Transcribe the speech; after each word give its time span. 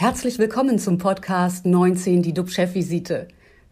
Herzlich 0.00 0.38
willkommen 0.38 0.78
zum 0.78 0.96
Podcast 0.96 1.66
19, 1.66 2.22
die 2.22 2.32
DUB-Chefvisite. 2.32 3.26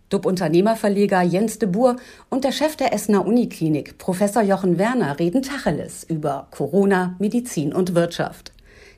DUB-Unternehmerverleger 0.08 1.23
Jens 1.23 1.60
de 1.60 1.68
Boer 1.68 1.94
und 2.30 2.42
der 2.42 2.50
Chef 2.50 2.75
der 2.75 2.92
Essener 2.92 3.25
Uniklinik, 3.25 3.96
Professor 3.99 4.42
Jochen 4.42 4.76
Werner, 4.76 5.20
reden 5.20 5.42
Tacheles 5.42 6.02
über 6.02 6.49
Corona, 6.50 7.15
Medizin 7.20 7.73
und 7.73 7.94
Wirtschaft. 7.94 8.52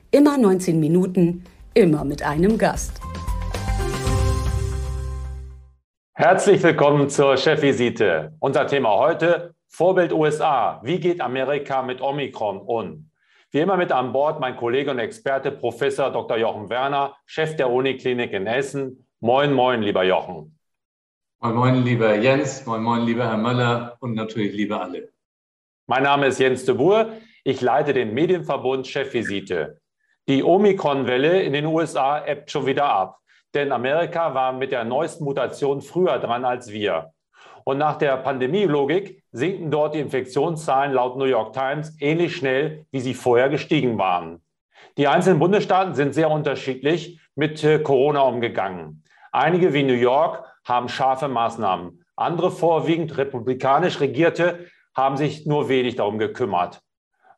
Immer 0.09 0.39
19 0.39 0.79
Minuten, 0.79 1.43
immer 1.75 2.03
mit 2.03 2.23
einem 2.23 2.57
Gast. 2.57 2.99
Herzlich 6.15 6.63
willkommen 6.63 7.11
zur 7.11 7.37
Chefvisite. 7.37 8.33
Unser 8.39 8.65
Thema 8.65 8.97
heute: 8.97 9.53
Vorbild 9.67 10.13
USA. 10.13 10.81
Wie 10.83 10.99
geht 10.99 11.21
Amerika 11.21 11.83
mit 11.83 12.01
Omikron 12.01 12.57
um? 12.57 13.08
Wie 13.51 13.61
immer 13.61 13.77
mit 13.77 13.91
an 13.91 14.13
Bord 14.13 14.39
mein 14.39 14.55
Kollege 14.55 14.91
und 14.91 14.99
Experte 14.99 15.51
Professor 15.51 16.11
Dr. 16.11 16.37
Jochen 16.37 16.69
Werner, 16.69 17.15
Chef 17.25 17.55
der 17.55 17.71
Uniklinik 17.71 18.31
in 18.31 18.45
Essen. 18.45 19.07
Moin, 19.21 19.53
moin, 19.53 19.81
lieber 19.81 20.03
Jochen. 20.03 20.55
Moin, 21.39 21.55
moin, 21.55 21.83
lieber 21.83 22.13
Jens. 22.13 22.67
Moin, 22.67 22.83
moin, 22.83 23.07
lieber 23.07 23.27
Herr 23.27 23.37
Möller 23.37 23.97
und 24.01 24.13
natürlich 24.13 24.53
liebe 24.53 24.79
alle. 24.79 25.11
Mein 25.87 26.03
Name 26.03 26.27
ist 26.27 26.39
Jens 26.39 26.63
de 26.65 26.75
Boer. 26.75 27.13
Ich 27.43 27.59
leite 27.59 27.91
den 27.91 28.13
Medienverbund 28.13 28.85
Chefvisite. 28.85 29.81
Die 30.27 30.43
Omikron-Welle 30.43 31.41
in 31.41 31.53
den 31.53 31.65
USA 31.65 32.23
ebbt 32.23 32.51
schon 32.51 32.67
wieder 32.67 32.85
ab, 32.85 33.17
denn 33.55 33.71
Amerika 33.71 34.35
war 34.35 34.53
mit 34.53 34.71
der 34.71 34.83
neuesten 34.83 35.23
Mutation 35.23 35.81
früher 35.81 36.19
dran 36.19 36.45
als 36.45 36.71
wir. 36.71 37.13
Und 37.69 37.77
nach 37.77 37.97
der 37.97 38.17
Pandemielogik 38.17 39.21
sinken 39.31 39.69
dort 39.69 39.93
die 39.93 39.99
Infektionszahlen 39.99 40.91
laut 40.91 41.17
New 41.17 41.25
York 41.25 41.53
Times 41.53 41.95
ähnlich 41.99 42.35
schnell, 42.35 42.87
wie 42.89 42.99
sie 42.99 43.13
vorher 43.13 43.47
gestiegen 43.47 43.99
waren. 43.99 44.41
Die 44.97 45.07
einzelnen 45.07 45.37
Bundesstaaten 45.37 45.93
sind 45.93 46.15
sehr 46.15 46.31
unterschiedlich 46.31 47.19
mit 47.35 47.63
äh, 47.63 47.77
Corona 47.77 48.21
umgegangen. 48.21 49.03
Einige 49.31 49.71
wie 49.71 49.83
New 49.83 49.93
York 49.93 50.43
haben 50.65 50.89
scharfe 50.89 51.27
Maßnahmen. 51.27 52.03
Andere 52.15 52.49
vorwiegend 52.49 53.15
republikanisch 53.19 53.99
regierte 53.99 54.65
haben 54.95 55.15
sich 55.15 55.45
nur 55.45 55.69
wenig 55.69 55.95
darum 55.95 56.17
gekümmert. 56.17 56.81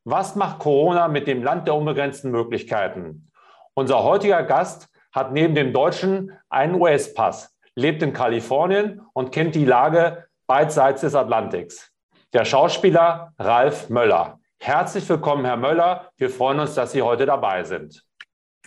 Was 0.06 0.38
macht 0.38 0.60
Corona 0.60 1.10
mit 1.10 1.28
dem 1.28 1.44
Land 1.44 1.68
der 1.68 1.76
unbegrenzten 1.76 2.32
Möglichkeiten? 2.32 3.30
Unser 3.74 4.02
heutiger 4.06 4.44
Gast 4.44 4.88
hat 5.12 5.34
neben 5.34 5.56
dem 5.56 5.74
Deutschen 5.74 6.32
einen 6.48 6.76
US-Pass 6.76 7.54
lebt 7.82 8.04
in 8.04 8.14
Kalifornien 8.14 9.02
und 9.14 9.32
kennt 9.32 9.56
die 9.56 9.66
Lage 9.66 10.26
beidseits 10.48 11.02
des 11.02 11.16
Atlantiks. 11.16 11.92
Der 12.32 12.46
Schauspieler 12.46 13.34
Ralf 13.40 13.90
Möller. 13.90 14.40
Herzlich 14.60 15.10
willkommen, 15.10 15.44
Herr 15.44 15.58
Möller. 15.58 16.12
Wir 16.18 16.30
freuen 16.30 16.60
uns, 16.60 16.76
dass 16.76 16.92
Sie 16.92 17.02
heute 17.02 17.26
dabei 17.26 17.64
sind. 17.64 18.06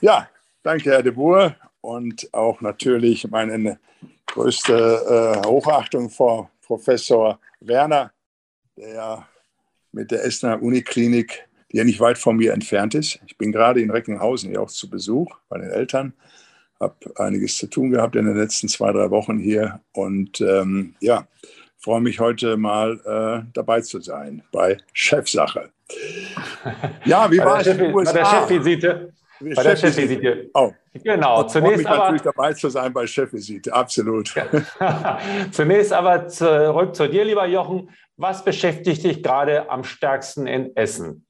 Ja, 0.00 0.28
danke, 0.62 0.90
Herr 0.90 1.02
de 1.02 1.12
Boer. 1.12 1.54
Und 1.80 2.28
auch 2.32 2.60
natürlich 2.60 3.30
meine 3.30 3.78
größte 4.26 5.42
äh, 5.44 5.46
Hochachtung 5.46 6.10
vor 6.10 6.50
Professor 6.66 7.38
Werner, 7.60 8.10
der 8.76 9.26
mit 9.92 10.10
der 10.10 10.24
Essener 10.24 10.60
Uniklinik, 10.60 11.46
die 11.70 11.76
ja 11.76 11.84
nicht 11.84 12.00
weit 12.00 12.18
von 12.18 12.36
mir 12.36 12.52
entfernt 12.52 12.94
ist. 12.94 13.20
Ich 13.26 13.38
bin 13.38 13.52
gerade 13.52 13.80
in 13.80 13.90
Recklinghausen 13.90 14.50
hier 14.50 14.62
auch 14.62 14.70
zu 14.70 14.90
Besuch 14.90 15.36
bei 15.48 15.58
den 15.58 15.70
Eltern 15.70 16.14
habe 16.84 16.94
einiges 17.16 17.56
zu 17.56 17.66
tun 17.66 17.90
gehabt 17.90 18.16
in 18.16 18.26
den 18.26 18.36
letzten 18.36 18.68
zwei, 18.68 18.92
drei 18.92 19.10
Wochen 19.10 19.38
hier 19.38 19.80
und 19.92 20.40
ähm, 20.40 20.94
ja, 21.00 21.26
freue 21.78 22.00
mich 22.00 22.20
heute 22.20 22.56
mal 22.56 23.00
äh, 23.04 23.50
dabei 23.52 23.80
zu 23.80 24.00
sein 24.00 24.42
bei 24.52 24.78
Chefsache. 24.92 25.70
Ja, 27.04 27.30
wie 27.30 27.38
war 27.38 27.60
es 27.60 27.66
in 27.66 27.76
den 27.76 27.94
USA? 27.94 28.12
Bei 28.12 28.18
der 28.20 28.24
Chefvisite. 28.24 29.12
Bei 29.54 29.62
der 29.62 29.76
Chefvisite. 29.76 30.50
Oh. 30.54 30.72
Genau, 30.94 31.42
und 31.42 31.50
zunächst 31.50 31.78
mich 31.78 31.88
aber, 31.88 31.98
natürlich 31.98 32.22
dabei 32.22 32.52
zu 32.54 32.70
sein 32.70 32.92
bei 32.92 33.06
Chefvisite, 33.06 33.72
absolut. 33.72 34.34
zunächst 35.50 35.92
aber 35.92 36.28
zurück 36.28 36.94
zu 36.96 37.06
dir, 37.06 37.24
lieber 37.24 37.46
Jochen. 37.46 37.90
Was 38.16 38.44
beschäftigt 38.44 39.04
dich 39.04 39.22
gerade 39.22 39.68
am 39.68 39.84
stärksten 39.84 40.46
in 40.46 40.74
Essen? 40.74 41.23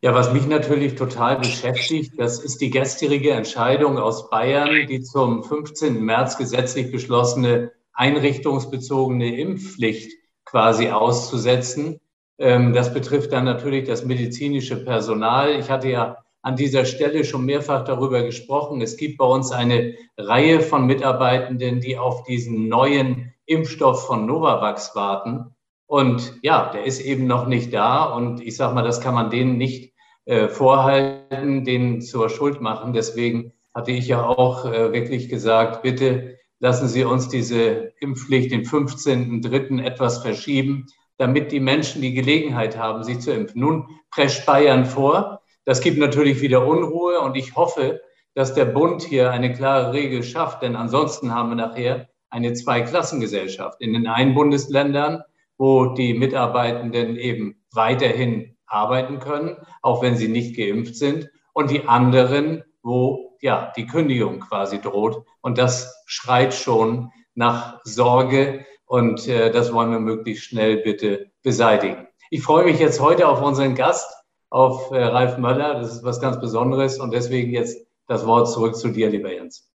Ja, 0.00 0.14
was 0.14 0.32
mich 0.32 0.46
natürlich 0.46 0.94
total 0.94 1.38
beschäftigt, 1.38 2.12
das 2.18 2.38
ist 2.38 2.60
die 2.60 2.70
gestrige 2.70 3.32
Entscheidung 3.32 3.98
aus 3.98 4.30
Bayern, 4.30 4.86
die 4.86 5.02
zum 5.02 5.42
15. 5.42 6.00
März 6.04 6.38
gesetzlich 6.38 6.92
beschlossene 6.92 7.72
einrichtungsbezogene 7.94 9.36
Impfpflicht 9.36 10.12
quasi 10.44 10.90
auszusetzen. 10.90 11.98
Ähm, 12.38 12.74
das 12.74 12.94
betrifft 12.94 13.32
dann 13.32 13.44
natürlich 13.44 13.88
das 13.88 14.04
medizinische 14.04 14.84
Personal. 14.84 15.58
Ich 15.58 15.68
hatte 15.68 15.88
ja 15.88 16.18
an 16.42 16.54
dieser 16.54 16.84
Stelle 16.84 17.24
schon 17.24 17.44
mehrfach 17.44 17.82
darüber 17.82 18.22
gesprochen. 18.22 18.80
Es 18.80 18.96
gibt 18.96 19.18
bei 19.18 19.26
uns 19.26 19.50
eine 19.50 19.96
Reihe 20.16 20.60
von 20.60 20.86
Mitarbeitenden, 20.86 21.80
die 21.80 21.98
auf 21.98 22.22
diesen 22.22 22.68
neuen 22.68 23.34
Impfstoff 23.46 24.06
von 24.06 24.26
Novavax 24.26 24.94
warten. 24.94 25.56
Und 25.88 26.38
ja, 26.42 26.70
der 26.70 26.84
ist 26.84 27.00
eben 27.00 27.26
noch 27.26 27.46
nicht 27.46 27.72
da. 27.72 28.04
Und 28.04 28.42
ich 28.42 28.56
sage 28.56 28.74
mal, 28.74 28.82
das 28.82 29.00
kann 29.00 29.14
man 29.14 29.30
denen 29.30 29.56
nicht 29.56 29.94
äh, 30.26 30.48
vorhalten, 30.48 31.64
denen 31.64 32.02
zur 32.02 32.28
Schuld 32.28 32.60
machen. 32.60 32.92
Deswegen 32.92 33.54
hatte 33.74 33.92
ich 33.92 34.06
ja 34.06 34.22
auch 34.22 34.66
äh, 34.66 34.92
wirklich 34.92 35.30
gesagt, 35.30 35.82
bitte 35.82 36.36
lassen 36.60 36.88
Sie 36.88 37.04
uns 37.04 37.28
diese 37.28 37.94
Impfpflicht 38.00 38.52
den 38.52 38.64
15.03. 38.64 39.82
etwas 39.82 40.18
verschieben, 40.18 40.86
damit 41.16 41.52
die 41.52 41.60
Menschen 41.60 42.02
die 42.02 42.12
Gelegenheit 42.12 42.76
haben, 42.76 43.02
sich 43.02 43.20
zu 43.20 43.32
impfen. 43.32 43.60
Nun 43.60 43.88
prescht 44.10 44.44
Bayern 44.44 44.84
vor. 44.84 45.40
Das 45.64 45.80
gibt 45.80 45.96
natürlich 45.96 46.42
wieder 46.42 46.66
Unruhe 46.66 47.18
und 47.20 47.34
ich 47.34 47.56
hoffe, 47.56 48.02
dass 48.34 48.52
der 48.52 48.66
Bund 48.66 49.02
hier 49.02 49.30
eine 49.30 49.54
klare 49.54 49.94
Regel 49.94 50.22
schafft, 50.22 50.62
denn 50.62 50.76
ansonsten 50.76 51.34
haben 51.34 51.48
wir 51.48 51.56
nachher 51.56 52.08
eine 52.28 52.52
Zweiklassengesellschaft 52.52 53.80
in 53.80 53.94
den 53.94 54.06
einen 54.06 54.34
Bundesländern 54.34 55.22
wo 55.58 55.86
die 55.86 56.14
Mitarbeitenden 56.14 57.16
eben 57.16 57.60
weiterhin 57.72 58.56
arbeiten 58.66 59.18
können, 59.18 59.56
auch 59.82 60.02
wenn 60.02 60.16
sie 60.16 60.28
nicht 60.28 60.56
geimpft 60.56 60.96
sind, 60.96 61.28
und 61.52 61.70
die 61.70 61.86
anderen, 61.88 62.62
wo 62.82 63.36
ja 63.40 63.72
die 63.76 63.86
Kündigung 63.86 64.40
quasi 64.40 64.80
droht. 64.80 65.24
Und 65.40 65.58
das 65.58 66.02
schreit 66.06 66.54
schon 66.54 67.10
nach 67.34 67.80
Sorge 67.84 68.64
und 68.86 69.26
äh, 69.28 69.50
das 69.50 69.72
wollen 69.72 69.90
wir 69.90 70.00
möglichst 70.00 70.44
schnell 70.44 70.78
bitte 70.78 71.30
beseitigen. 71.42 72.06
Ich 72.30 72.42
freue 72.42 72.64
mich 72.64 72.78
jetzt 72.78 73.00
heute 73.00 73.28
auf 73.28 73.42
unseren 73.42 73.74
Gast, 73.74 74.08
auf 74.50 74.90
äh, 74.92 75.02
Ralf 75.02 75.38
Möller. 75.38 75.74
Das 75.74 75.92
ist 75.92 76.04
was 76.04 76.20
ganz 76.20 76.40
Besonderes 76.40 76.98
und 76.98 77.12
deswegen 77.12 77.52
jetzt 77.52 77.86
das 78.06 78.26
Wort 78.26 78.50
zurück 78.50 78.76
zu 78.76 78.88
dir, 78.88 79.10
lieber 79.10 79.32
Jens. 79.32 79.70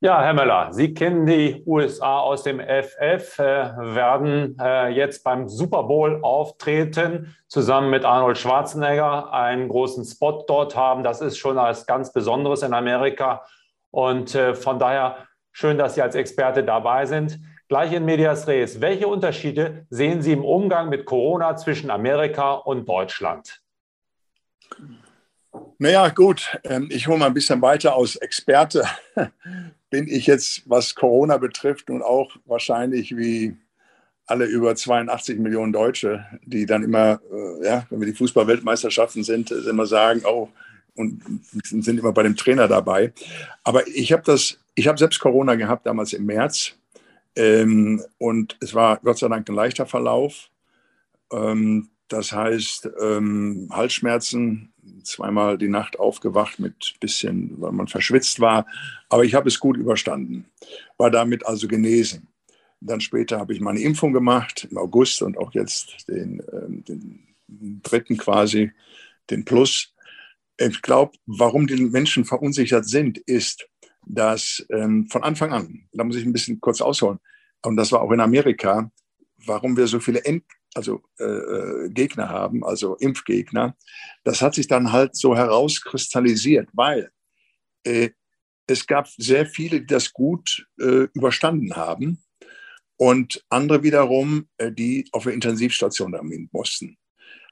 Ja, 0.00 0.22
Herr 0.22 0.32
Möller, 0.32 0.68
Sie 0.72 0.94
kennen 0.94 1.26
die 1.26 1.60
USA 1.66 2.20
aus 2.20 2.44
dem 2.44 2.60
FF, 2.60 3.40
äh, 3.40 3.42
werden 3.96 4.56
äh, 4.60 4.90
jetzt 4.90 5.24
beim 5.24 5.48
Super 5.48 5.82
Bowl 5.82 6.20
auftreten, 6.22 7.34
zusammen 7.48 7.90
mit 7.90 8.04
Arnold 8.04 8.38
Schwarzenegger, 8.38 9.32
einen 9.32 9.68
großen 9.68 10.04
Spot 10.04 10.44
dort 10.46 10.76
haben. 10.76 11.02
Das 11.02 11.20
ist 11.20 11.36
schon 11.36 11.58
als 11.58 11.84
ganz 11.84 12.12
Besonderes 12.12 12.62
in 12.62 12.74
Amerika. 12.74 13.44
Und 13.90 14.36
äh, 14.36 14.54
von 14.54 14.78
daher 14.78 15.26
schön, 15.50 15.78
dass 15.78 15.96
Sie 15.96 16.02
als 16.02 16.14
Experte 16.14 16.62
dabei 16.62 17.04
sind. 17.04 17.40
Gleich 17.66 17.92
in 17.92 18.04
Medias 18.04 18.46
Res. 18.46 18.80
Welche 18.80 19.08
Unterschiede 19.08 19.84
sehen 19.90 20.22
Sie 20.22 20.30
im 20.30 20.44
Umgang 20.44 20.90
mit 20.90 21.06
Corona 21.06 21.56
zwischen 21.56 21.90
Amerika 21.90 22.52
und 22.52 22.88
Deutschland? 22.88 23.62
Naja, 25.78 26.08
gut, 26.10 26.56
ähm, 26.62 26.88
ich 26.92 27.08
hole 27.08 27.18
mal 27.18 27.26
ein 27.26 27.34
bisschen 27.34 27.60
weiter 27.62 27.96
aus 27.96 28.14
Experte 28.14 28.84
bin 29.90 30.08
ich 30.08 30.26
jetzt, 30.26 30.68
was 30.68 30.94
Corona 30.94 31.38
betrifft, 31.38 31.88
nun 31.88 32.02
auch 32.02 32.36
wahrscheinlich 32.44 33.16
wie 33.16 33.56
alle 34.26 34.44
über 34.44 34.76
82 34.76 35.38
Millionen 35.38 35.72
Deutsche, 35.72 36.26
die 36.44 36.66
dann 36.66 36.82
immer, 36.82 37.20
äh, 37.32 37.66
ja, 37.66 37.86
wenn 37.88 38.00
wir 38.00 38.06
die 38.06 38.14
Fußball-Weltmeisterschaften 38.14 39.24
sind, 39.24 39.50
äh, 39.50 39.68
immer 39.70 39.86
sagen, 39.86 40.22
oh, 40.26 40.48
und 40.94 41.22
sind 41.62 41.98
immer 41.98 42.12
bei 42.12 42.24
dem 42.24 42.36
Trainer 42.36 42.68
dabei. 42.68 43.12
Aber 43.62 43.86
ich 43.86 44.12
habe 44.12 44.22
das, 44.24 44.58
ich 44.74 44.88
habe 44.88 44.98
selbst 44.98 45.20
Corona 45.20 45.54
gehabt 45.54 45.86
damals 45.86 46.12
im 46.12 46.26
März 46.26 46.74
ähm, 47.36 48.04
und 48.18 48.56
es 48.60 48.74
war 48.74 48.98
Gott 49.02 49.18
sei 49.18 49.28
Dank 49.28 49.48
ein 49.48 49.54
leichter 49.54 49.86
Verlauf. 49.86 50.50
Ähm, 51.32 51.88
das 52.08 52.32
heißt, 52.32 52.88
ähm, 53.00 53.68
Halsschmerzen, 53.70 54.72
zweimal 55.02 55.58
die 55.58 55.68
Nacht 55.68 55.98
aufgewacht 55.98 56.58
mit 56.58 56.94
bisschen, 57.00 57.60
weil 57.60 57.72
man 57.72 57.88
verschwitzt 57.88 58.40
war. 58.40 58.66
Aber 59.08 59.24
ich 59.24 59.34
habe 59.34 59.48
es 59.48 59.60
gut 59.60 59.76
überstanden, 59.76 60.46
war 60.96 61.10
damit 61.10 61.46
also 61.46 61.68
genesen. 61.68 62.28
Dann 62.80 63.00
später 63.00 63.38
habe 63.38 63.52
ich 63.52 63.60
meine 63.60 63.80
Impfung 63.80 64.12
gemacht 64.12 64.68
im 64.70 64.78
August 64.78 65.22
und 65.22 65.36
auch 65.36 65.52
jetzt 65.52 66.08
den, 66.08 66.42
ähm, 66.52 66.84
den 66.84 67.34
dritten 67.82 68.16
quasi, 68.16 68.72
den 69.30 69.44
Plus. 69.44 69.94
Ich 70.56 70.82
glaube, 70.82 71.12
warum 71.26 71.66
die 71.66 71.76
Menschen 71.84 72.24
verunsichert 72.24 72.86
sind, 72.86 73.18
ist, 73.18 73.68
dass 74.06 74.64
ähm, 74.70 75.06
von 75.10 75.22
Anfang 75.22 75.52
an, 75.52 75.88
da 75.92 76.04
muss 76.04 76.16
ich 76.16 76.24
ein 76.24 76.32
bisschen 76.32 76.60
kurz 76.60 76.80
ausholen, 76.80 77.18
und 77.62 77.76
das 77.76 77.92
war 77.92 78.02
auch 78.02 78.12
in 78.12 78.20
Amerika, 78.20 78.90
warum 79.44 79.76
wir 79.76 79.86
so 79.86 80.00
viele 80.00 80.24
End 80.24 80.44
also 80.74 81.02
äh, 81.18 81.24
äh, 81.24 81.90
Gegner 81.90 82.28
haben, 82.28 82.64
also 82.64 82.96
Impfgegner, 82.96 83.76
das 84.24 84.42
hat 84.42 84.54
sich 84.54 84.68
dann 84.68 84.92
halt 84.92 85.16
so 85.16 85.36
herauskristallisiert, 85.36 86.68
weil 86.72 87.10
äh, 87.84 88.10
es 88.66 88.86
gab 88.86 89.08
sehr 89.08 89.46
viele, 89.46 89.80
die 89.80 89.86
das 89.86 90.12
gut 90.12 90.66
äh, 90.78 91.08
überstanden 91.14 91.74
haben 91.74 92.22
und 92.96 93.44
andere 93.48 93.82
wiederum, 93.82 94.48
äh, 94.58 94.70
die 94.70 95.08
auf 95.12 95.24
der 95.24 95.32
Intensivstation 95.32 96.12
damit 96.12 96.52
mussten. 96.52 96.98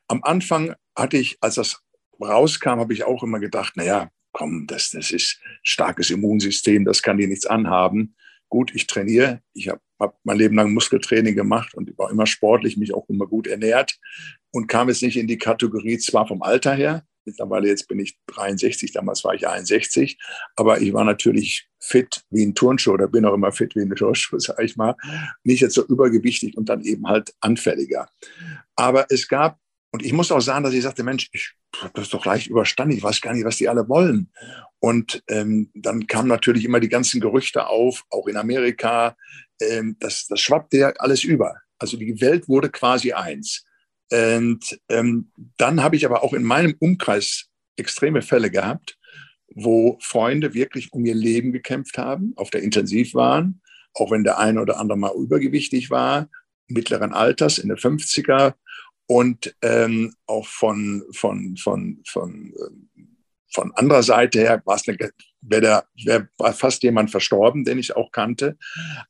Am 0.08 0.22
Anfang 0.22 0.74
hatte 0.96 1.16
ich, 1.16 1.38
als 1.40 1.56
das 1.56 1.82
rauskam, 2.20 2.80
habe 2.80 2.92
ich 2.92 3.04
auch 3.04 3.22
immer 3.22 3.40
gedacht, 3.40 3.76
naja, 3.76 4.10
komm, 4.32 4.66
das, 4.66 4.90
das 4.90 5.10
ist 5.10 5.40
starkes 5.62 6.10
Immunsystem, 6.10 6.84
das 6.84 7.02
kann 7.02 7.16
dir 7.16 7.28
nichts 7.28 7.46
anhaben. 7.46 8.14
Gut, 8.48 8.74
ich 8.74 8.86
trainiere, 8.86 9.42
ich 9.54 9.68
habe 9.68 9.80
hab 9.98 10.18
mein 10.24 10.38
Leben 10.38 10.56
lang 10.56 10.72
Muskeltraining 10.72 11.34
gemacht 11.34 11.74
und 11.74 11.96
war 11.98 12.10
immer 12.10 12.26
sportlich, 12.26 12.76
mich 12.76 12.94
auch 12.94 13.08
immer 13.08 13.26
gut 13.26 13.46
ernährt 13.46 13.98
und 14.50 14.66
kam 14.66 14.88
jetzt 14.88 15.02
nicht 15.02 15.16
in 15.16 15.26
die 15.26 15.38
Kategorie, 15.38 15.98
zwar 15.98 16.26
vom 16.26 16.42
Alter 16.42 16.74
her, 16.74 17.04
mittlerweile 17.26 17.68
jetzt 17.68 17.88
bin 17.88 17.98
ich 17.98 18.18
63, 18.28 18.92
damals 18.92 19.24
war 19.24 19.34
ich 19.34 19.46
61, 19.46 20.18
aber 20.54 20.80
ich 20.80 20.92
war 20.92 21.04
natürlich 21.04 21.68
fit 21.78 22.22
wie 22.30 22.44
ein 22.44 22.54
Turnschuh 22.54 22.92
oder 22.92 23.08
bin 23.08 23.24
auch 23.24 23.34
immer 23.34 23.52
fit 23.52 23.74
wie 23.74 23.82
ein 23.82 23.94
Turnschuh, 23.94 24.38
sage 24.38 24.64
ich 24.64 24.76
mal. 24.76 24.94
Nicht 25.44 25.60
jetzt 25.60 25.74
so 25.74 25.84
übergewichtig 25.84 26.56
und 26.56 26.68
dann 26.68 26.82
eben 26.82 27.06
halt 27.06 27.34
anfälliger. 27.40 28.08
Aber 28.76 29.06
es 29.10 29.28
gab 29.28 29.58
und 29.92 30.04
ich 30.04 30.12
muss 30.12 30.30
auch 30.30 30.40
sagen, 30.40 30.62
dass 30.62 30.74
ich 30.74 30.82
sagte, 30.82 31.02
Mensch, 31.02 31.30
ich 31.32 31.54
habe 31.78 31.92
das 31.94 32.10
doch 32.10 32.26
leicht 32.26 32.48
überstanden. 32.48 32.96
Ich 32.96 33.02
weiß 33.02 33.20
gar 33.22 33.32
nicht, 33.32 33.44
was 33.44 33.56
die 33.56 33.68
alle 33.68 33.88
wollen. 33.88 34.30
Und 34.78 35.22
ähm, 35.28 35.70
dann 35.74 36.06
kamen 36.06 36.28
natürlich 36.28 36.64
immer 36.64 36.80
die 36.80 36.90
ganzen 36.90 37.18
Gerüchte 37.20 37.66
auf, 37.66 38.04
auch 38.10 38.26
in 38.26 38.36
Amerika. 38.36 39.16
Ähm, 39.60 39.96
das, 40.00 40.26
das 40.26 40.40
schwappte 40.40 40.78
ja 40.78 40.92
alles 40.98 41.24
über. 41.24 41.56
Also 41.78 41.96
die 41.96 42.20
Welt 42.20 42.48
wurde 42.48 42.70
quasi 42.70 43.12
eins. 43.12 43.64
Und 44.10 44.78
ähm, 44.88 45.32
dann 45.56 45.82
habe 45.82 45.96
ich 45.96 46.06
aber 46.06 46.22
auch 46.22 46.32
in 46.32 46.44
meinem 46.44 46.74
Umkreis 46.78 47.46
extreme 47.76 48.22
Fälle 48.22 48.50
gehabt, 48.50 48.96
wo 49.54 49.98
Freunde 50.00 50.54
wirklich 50.54 50.92
um 50.92 51.04
ihr 51.04 51.14
Leben 51.14 51.52
gekämpft 51.52 51.98
haben, 51.98 52.32
auf 52.36 52.50
der 52.50 52.62
Intensiv 52.62 53.14
waren, 53.14 53.60
auch 53.94 54.10
wenn 54.10 54.24
der 54.24 54.38
eine 54.38 54.60
oder 54.60 54.78
andere 54.78 54.98
mal 54.98 55.14
übergewichtig 55.16 55.90
war, 55.90 56.28
mittleren 56.68 57.12
Alters, 57.12 57.58
in 57.58 57.68
den 57.68 57.78
50er, 57.78 58.54
und 59.06 59.54
ähm, 59.62 60.14
auch 60.26 60.46
von, 60.46 61.04
von, 61.12 61.56
von, 61.56 62.02
von, 62.06 62.52
von 63.52 63.72
anderer 63.74 64.02
Seite 64.02 64.40
her 64.40 64.58
wäre 65.48 65.84
wär 66.04 66.28
fast 66.52 66.82
jemand 66.82 67.10
verstorben, 67.10 67.64
den 67.64 67.78
ich 67.78 67.96
auch 67.96 68.10
kannte. 68.12 68.56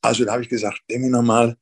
Also 0.00 0.24
da 0.24 0.32
habe 0.32 0.42
ich 0.42 0.48
gesagt, 0.48 0.80
denke 0.90 1.10
nochmal, 1.10 1.56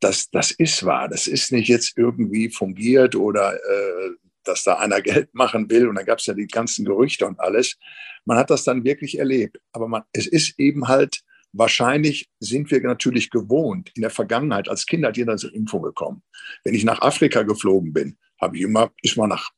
das, 0.00 0.30
das 0.30 0.50
ist 0.50 0.84
wahr. 0.84 1.08
Das 1.08 1.26
ist 1.26 1.52
nicht 1.52 1.68
jetzt 1.68 1.96
irgendwie 1.96 2.50
fungiert 2.50 3.14
oder 3.14 3.54
äh, 3.54 4.10
dass 4.44 4.64
da 4.64 4.74
einer 4.74 5.00
Geld 5.02 5.34
machen 5.34 5.68
will. 5.70 5.88
Und 5.88 5.96
dann 5.96 6.06
gab 6.06 6.18
es 6.18 6.26
ja 6.26 6.34
die 6.34 6.46
ganzen 6.46 6.84
Gerüchte 6.84 7.26
und 7.26 7.40
alles. 7.40 7.78
Man 8.24 8.38
hat 8.38 8.50
das 8.50 8.64
dann 8.64 8.84
wirklich 8.84 9.18
erlebt. 9.18 9.58
Aber 9.72 9.88
man, 9.88 10.02
es 10.12 10.26
ist 10.26 10.58
eben 10.58 10.88
halt 10.88 11.22
Wahrscheinlich 11.56 12.28
sind 12.40 12.72
wir 12.72 12.82
natürlich 12.82 13.30
gewohnt, 13.30 13.92
in 13.94 14.02
der 14.02 14.10
Vergangenheit 14.10 14.68
als 14.68 14.86
Kinder 14.86 15.08
hat 15.08 15.16
jeder 15.16 15.36
zur 15.36 15.54
Impfung 15.54 15.82
gekommen. 15.82 16.24
Wenn 16.64 16.74
ich 16.74 16.84
nach 16.84 17.00
Afrika 17.00 17.42
geflogen 17.42 17.92
bin, 17.92 18.18
habe 18.40 18.56
ich 18.56 18.64
immer, 18.64 18.90
ist 19.02 19.16
mal 19.16 19.28
nach, 19.28 19.50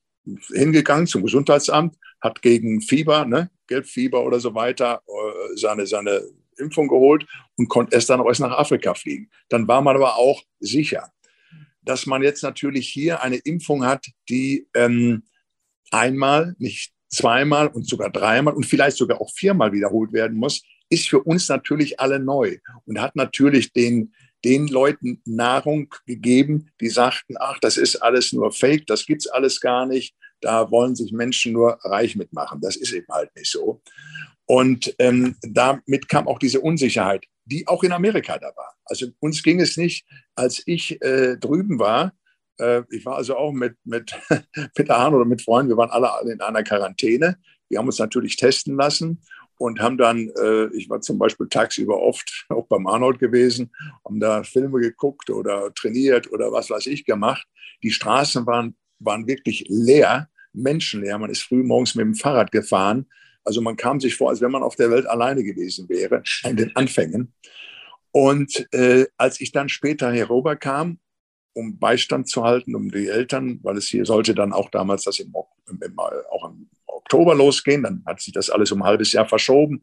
hingegangen 0.52 1.06
zum 1.06 1.22
Gesundheitsamt, 1.22 1.96
hat 2.20 2.42
gegen 2.42 2.80
Fieber, 2.80 3.24
ne, 3.24 3.50
Gelbfieber 3.66 4.24
oder 4.24 4.40
so 4.40 4.54
weiter, 4.54 5.02
äh, 5.06 5.56
seine, 5.56 5.86
seine 5.86 6.22
Impfung 6.58 6.88
geholt 6.88 7.26
und 7.56 7.68
konnte 7.68 7.94
erst 7.94 8.10
dann 8.10 8.20
auch 8.20 8.26
erst 8.26 8.40
nach 8.40 8.56
Afrika 8.56 8.94
fliegen. 8.94 9.30
Dann 9.48 9.68
war 9.68 9.82
man 9.82 9.96
aber 9.96 10.16
auch 10.16 10.42
sicher. 10.60 11.10
Dass 11.82 12.06
man 12.06 12.22
jetzt 12.22 12.42
natürlich 12.42 12.88
hier 12.88 13.22
eine 13.22 13.36
Impfung 13.36 13.84
hat, 13.84 14.06
die 14.28 14.66
ähm, 14.74 15.24
einmal, 15.90 16.56
nicht 16.58 16.92
zweimal 17.08 17.68
und 17.68 17.88
sogar 17.88 18.10
dreimal 18.10 18.54
und 18.54 18.66
vielleicht 18.66 18.96
sogar 18.96 19.20
auch 19.20 19.30
viermal 19.32 19.72
wiederholt 19.72 20.12
werden 20.12 20.36
muss, 20.36 20.62
ist 20.88 21.08
für 21.08 21.22
uns 21.22 21.48
natürlich 21.48 22.00
alle 22.00 22.18
neu 22.18 22.58
und 22.84 23.00
hat 23.00 23.16
natürlich 23.16 23.72
den, 23.72 24.12
den 24.44 24.68
Leuten 24.68 25.20
Nahrung 25.24 25.92
gegeben, 26.06 26.70
die 26.80 26.88
sagten, 26.88 27.36
ach, 27.38 27.58
das 27.60 27.76
ist 27.76 27.96
alles 27.96 28.32
nur 28.32 28.52
Fake, 28.52 28.86
das 28.86 29.06
gibt's 29.06 29.26
alles 29.26 29.60
gar 29.60 29.86
nicht, 29.86 30.14
da 30.40 30.70
wollen 30.70 30.94
sich 30.94 31.12
Menschen 31.12 31.52
nur 31.52 31.78
reich 31.82 32.16
mitmachen. 32.16 32.60
Das 32.60 32.76
ist 32.76 32.92
eben 32.92 33.08
halt 33.10 33.34
nicht 33.36 33.50
so. 33.50 33.80
Und 34.46 34.94
ähm, 34.98 35.36
damit 35.42 36.08
kam 36.08 36.28
auch 36.28 36.38
diese 36.38 36.60
Unsicherheit, 36.60 37.24
die 37.44 37.66
auch 37.66 37.82
in 37.82 37.92
Amerika 37.92 38.38
da 38.38 38.52
war. 38.56 38.74
Also 38.84 39.08
uns 39.18 39.42
ging 39.42 39.60
es 39.60 39.76
nicht, 39.76 40.06
als 40.34 40.62
ich 40.66 41.02
äh, 41.02 41.36
drüben 41.36 41.78
war, 41.78 42.12
äh, 42.58 42.82
ich 42.90 43.04
war 43.04 43.16
also 43.16 43.36
auch 43.36 43.52
mit, 43.52 43.76
mit 43.84 44.14
Peter 44.74 44.98
Hahn 44.98 45.14
oder 45.14 45.24
mit 45.24 45.42
Freunden, 45.42 45.70
wir 45.70 45.76
waren 45.76 45.90
alle 45.90 46.32
in 46.32 46.40
einer 46.40 46.62
Quarantäne. 46.62 47.36
Wir 47.68 47.78
haben 47.78 47.86
uns 47.86 47.98
natürlich 47.98 48.36
testen 48.36 48.76
lassen 48.76 49.22
und 49.58 49.80
haben 49.80 49.98
dann, 49.98 50.30
äh, 50.40 50.66
ich 50.76 50.88
war 50.88 51.00
zum 51.00 51.18
Beispiel 51.18 51.48
tagsüber 51.48 52.00
oft 52.00 52.46
auch 52.48 52.66
beim 52.66 52.86
Arnold 52.86 53.18
gewesen, 53.18 53.72
haben 54.04 54.20
da 54.20 54.42
Filme 54.42 54.80
geguckt 54.80 55.30
oder 55.30 55.72
trainiert 55.74 56.30
oder 56.32 56.52
was 56.52 56.70
weiß 56.70 56.86
ich 56.86 57.04
gemacht. 57.04 57.46
Die 57.82 57.90
Straßen 57.90 58.46
waren, 58.46 58.76
waren 58.98 59.26
wirklich 59.26 59.64
leer, 59.68 60.28
menschenleer. 60.52 61.18
Man 61.18 61.30
ist 61.30 61.42
früh 61.42 61.62
morgens 61.62 61.94
mit 61.94 62.04
dem 62.04 62.14
Fahrrad 62.14 62.52
gefahren. 62.52 63.06
Also 63.44 63.60
man 63.60 63.76
kam 63.76 64.00
sich 64.00 64.16
vor, 64.16 64.30
als 64.30 64.40
wenn 64.40 64.50
man 64.50 64.62
auf 64.62 64.76
der 64.76 64.90
Welt 64.90 65.06
alleine 65.06 65.44
gewesen 65.44 65.88
wäre, 65.88 66.22
in 66.44 66.56
den 66.56 66.74
Anfängen. 66.74 67.32
Und 68.10 68.66
äh, 68.72 69.06
als 69.16 69.40
ich 69.40 69.52
dann 69.52 69.68
später 69.68 70.10
herüberkam, 70.12 70.98
um 71.52 71.78
Beistand 71.78 72.28
zu 72.28 72.44
halten, 72.44 72.74
um 72.74 72.90
die 72.90 73.08
Eltern, 73.08 73.60
weil 73.62 73.76
es 73.76 73.86
hier 73.86 74.04
sollte 74.04 74.34
dann 74.34 74.52
auch 74.52 74.70
damals 74.70 75.04
das 75.04 75.18
im, 75.20 75.32
im, 75.68 75.98
auch 75.98 76.50
im 76.50 76.68
Oktober 76.86 77.34
losgehen. 77.34 77.82
Dann 77.82 78.02
hat 78.06 78.20
sich 78.20 78.32
das 78.32 78.50
alles 78.50 78.72
um 78.72 78.82
ein 78.82 78.88
halbes 78.88 79.12
Jahr 79.12 79.26
verschoben. 79.26 79.82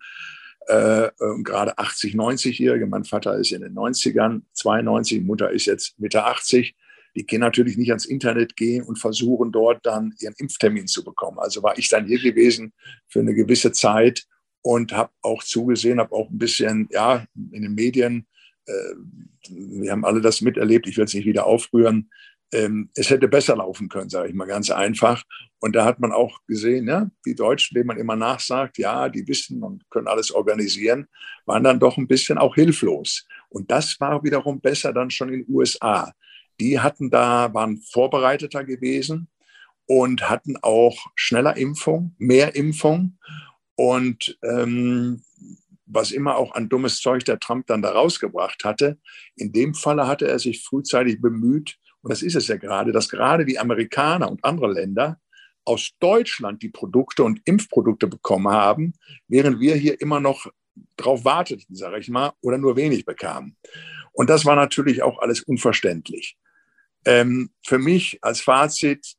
Äh, 0.68 1.10
gerade 1.44 1.78
80, 1.78 2.16
90-Jährige. 2.16 2.86
Mein 2.86 3.04
Vater 3.06 3.36
ist 3.38 3.52
in 3.52 3.62
den 3.62 3.74
90ern, 3.74 4.42
92, 4.54 5.24
Mutter 5.24 5.52
ist 5.52 5.66
jetzt 5.66 6.00
Mitte 6.00 6.24
80. 6.24 6.76
Die 7.16 7.26
können 7.26 7.42
natürlich 7.42 7.78
nicht 7.78 7.90
ans 7.90 8.06
Internet 8.06 8.56
gehen 8.56 8.84
und 8.84 8.98
versuchen 8.98 9.52
dort 9.52 9.86
dann 9.86 10.14
ihren 10.20 10.34
Impftermin 10.38 10.88
zu 10.88 11.04
bekommen. 11.04 11.40
Also 11.40 11.64
war 11.64 11.78
ich 11.78 11.90
dann 11.90 12.08
hier 12.08 12.20
gewesen 12.20 12.74
für 13.08 13.20
eine 13.20 13.34
gewisse 13.34 13.72
Zeit 13.72 14.26
und 14.62 14.94
habe 14.94 15.12
auch 15.22 15.44
zugesehen, 15.44 16.00
habe 16.00 16.16
auch 16.16 16.30
ein 16.30 16.38
bisschen 16.38 16.88
ja 16.92 17.26
in 17.52 17.64
den 17.64 17.76
Medien, 17.76 18.28
äh, 18.66 18.72
wir 19.50 19.92
haben 19.92 20.06
alle 20.06 20.22
das 20.22 20.42
miterlebt. 20.42 20.88
Ich 20.88 20.98
will 20.98 21.04
es 21.04 21.14
nicht 21.14 21.26
wieder 21.26 21.46
aufrühren 21.46 22.10
ähm, 22.54 22.90
es 22.96 23.10
hätte 23.10 23.28
besser 23.28 23.56
laufen 23.56 23.90
können, 23.90 24.10
sage 24.10 24.30
ich 24.30 24.36
mal 24.36 24.46
ganz 24.46 24.70
einfach. 24.70 25.24
Und 25.60 25.76
da 25.76 25.86
hat 25.86 26.00
man 26.00 26.12
auch 26.12 26.40
gesehen, 26.48 26.88
ja, 26.88 27.10
die 27.26 27.36
Deutschen, 27.36 27.74
denen 27.76 27.88
man 27.88 27.98
immer 27.98 28.16
nachsagt, 28.16 28.78
ja, 28.78 29.10
die 29.10 29.28
wissen 29.28 29.64
und 29.64 29.90
können 29.90 30.08
alles 30.08 30.32
organisieren, 30.32 31.08
waren 31.46 31.64
dann 31.64 31.80
doch 31.80 31.98
ein 31.98 32.08
bisschen 32.08 32.38
auch 32.38 32.56
hilflos. 32.56 33.26
Und 33.50 33.72
das 33.72 34.00
war 34.00 34.24
wiederum 34.24 34.62
besser 34.62 34.94
dann 34.94 35.10
schon 35.10 35.30
in 35.30 35.46
den 35.46 35.54
USA. 35.54 36.14
Die 36.60 36.80
hatten 36.80 37.10
da, 37.10 37.54
waren 37.54 37.82
vorbereiteter 37.82 38.64
gewesen 38.64 39.28
und 39.86 40.30
hatten 40.30 40.58
auch 40.62 41.08
schneller 41.16 41.58
Impfung, 41.58 42.16
mehr 42.18 42.56
Impfung. 42.56 43.18
Und 43.76 44.38
ähm, 44.44 45.24
was 45.86 46.12
immer 46.12 46.38
auch 46.38 46.54
an 46.56 46.70
dummes 46.70 47.00
Zeug 47.00 47.26
der 47.26 47.40
Trump 47.40 47.68
dann 47.68 47.82
da 47.82 47.92
rausgebracht 47.92 48.64
hatte, 48.64 49.00
in 49.36 49.52
dem 49.52 49.74
Falle 49.74 50.08
hatte 50.08 50.28
er 50.28 50.40
sich 50.40 50.64
frühzeitig 50.64 51.22
bemüht, 51.22 51.78
und 52.02 52.12
das 52.12 52.22
ist 52.22 52.36
es 52.36 52.48
ja 52.48 52.58
gerade, 52.58 52.92
dass 52.92 53.10
gerade 53.10 53.46
die 53.46 53.60
Amerikaner 53.60 54.30
und 54.30 54.44
andere 54.44 54.72
Länder 54.72 55.20
aus 55.66 55.92
Deutschland 56.00 56.62
die 56.62 56.70
Produkte 56.70 57.24
und 57.24 57.42
Impfprodukte 57.46 58.08
bekommen 58.08 58.50
haben, 58.50 58.94
während 59.30 59.62
wir 59.62 59.76
hier 59.76 60.02
immer 60.02 60.20
noch 60.20 60.48
drauf 60.98 61.24
warteten, 61.24 61.76
sage 61.76 62.00
ich 62.00 62.10
mal, 62.10 62.34
oder 62.42 62.58
nur 62.58 62.76
wenig 62.76 63.06
bekamen. 63.06 63.56
Und 64.12 64.30
das 64.30 64.46
war 64.46 64.56
natürlich 64.56 65.02
auch 65.02 65.20
alles 65.20 65.42
unverständlich. 65.44 66.38
Ähm, 67.06 67.52
für 67.66 67.80
mich 67.80 68.20
als 68.22 68.42
Fazit, 68.42 69.16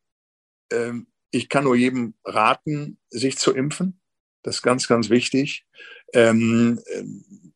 ähm, 0.73 1.07
ich 1.31 1.49
kann 1.49 1.64
nur 1.64 1.76
jedem 1.76 2.14
raten, 2.25 2.99
sich 3.11 3.38
zu 3.38 3.53
impfen. 3.55 4.00
Das 4.43 4.57
ist 4.57 4.62
ganz, 4.62 4.88
ganz 4.88 5.11
wichtig. 5.11 5.67
Ähm, 6.12 6.81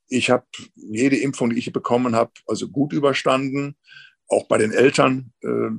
ich 0.08 0.30
habe 0.30 0.46
jede 0.74 1.16
Impfung, 1.16 1.50
die 1.50 1.58
ich 1.58 1.72
bekommen 1.72 2.16
habe, 2.16 2.32
also 2.46 2.68
gut 2.68 2.92
überstanden 2.92 3.76
auch 4.28 4.46
bei 4.46 4.58
den 4.58 4.72
Eltern 4.72 5.32
äh, 5.42 5.70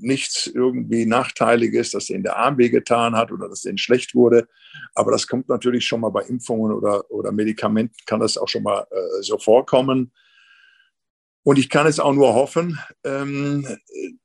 nichts 0.00 0.48
irgendwie 0.48 1.06
Nachteiliges, 1.06 1.92
dass 1.92 2.06
denen 2.06 2.24
der 2.24 2.36
Arm 2.36 2.58
wehgetan 2.58 3.14
hat 3.14 3.30
oder 3.30 3.48
dass 3.48 3.62
denen 3.62 3.78
schlecht 3.78 4.14
wurde. 4.14 4.48
Aber 4.94 5.12
das 5.12 5.28
kommt 5.28 5.48
natürlich 5.48 5.86
schon 5.86 6.00
mal 6.00 6.10
bei 6.10 6.22
Impfungen 6.22 6.72
oder, 6.72 7.08
oder 7.10 7.30
Medikamenten, 7.30 7.94
kann 8.04 8.20
das 8.20 8.36
auch 8.36 8.48
schon 8.48 8.64
mal 8.64 8.86
äh, 8.90 9.22
so 9.22 9.38
vorkommen. 9.38 10.12
Und 11.44 11.58
ich 11.58 11.68
kann 11.68 11.86
es 11.86 11.98
auch 11.98 12.12
nur 12.12 12.34
hoffen, 12.34 12.78
ähm, 13.04 13.66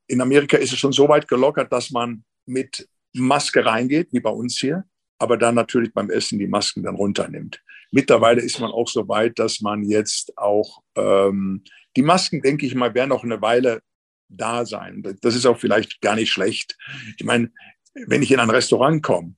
in 0.08 0.22
Amerika 0.22 0.58
ist 0.58 0.72
es 0.72 0.80
schon 0.80 0.94
so 0.94 1.10
weit 1.10 1.28
gelockert, 1.28 1.72
dass 1.72 1.92
man 1.92 2.24
mit 2.46 2.88
Maske 3.14 3.66
reingeht, 3.66 4.10
wie 4.12 4.20
bei 4.20 4.30
uns 4.30 4.58
hier, 4.58 4.86
aber 5.20 5.38
dann 5.38 5.56
natürlich 5.56 5.94
beim 5.94 6.10
Essen 6.10 6.40
die 6.40 6.48
Masken 6.48 6.84
dann 6.84 6.96
runternimmt. 6.96 7.62
Mittlerweile 7.92 8.42
ist 8.42 8.60
man 8.60 8.72
auch 8.72 8.88
so 8.88 9.08
weit, 9.08 9.40
dass 9.40 9.62
man 9.62 9.84
jetzt 9.84 10.38
auch 10.38 10.82
ähm, 10.96 11.64
die 11.96 12.02
Masken, 12.04 12.42
denke 12.42 12.66
ich 12.66 12.76
mal, 12.76 12.94
werden 12.94 13.10
noch 13.10 13.24
eine 13.24 13.42
Weile 13.42 13.82
da 14.30 14.66
sein. 14.66 15.04
Das 15.22 15.36
ist 15.36 15.46
auch 15.46 15.58
vielleicht 15.58 16.02
gar 16.02 16.16
nicht 16.16 16.32
schlecht. 16.32 16.78
Ich 17.18 17.26
meine, 17.26 17.52
wenn 17.94 18.22
ich 18.22 18.32
in 18.32 18.40
ein 18.40 18.50
Restaurant 18.50 19.02
komme 19.02 19.36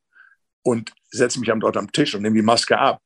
und 0.64 0.92
setze 1.12 1.40
mich 1.40 1.52
dort 1.60 1.78
am 1.78 1.92
Tisch 1.92 2.16
und 2.16 2.24
nehme 2.24 2.36
die 2.36 2.42
Maske 2.42 2.78
ab, 2.78 3.02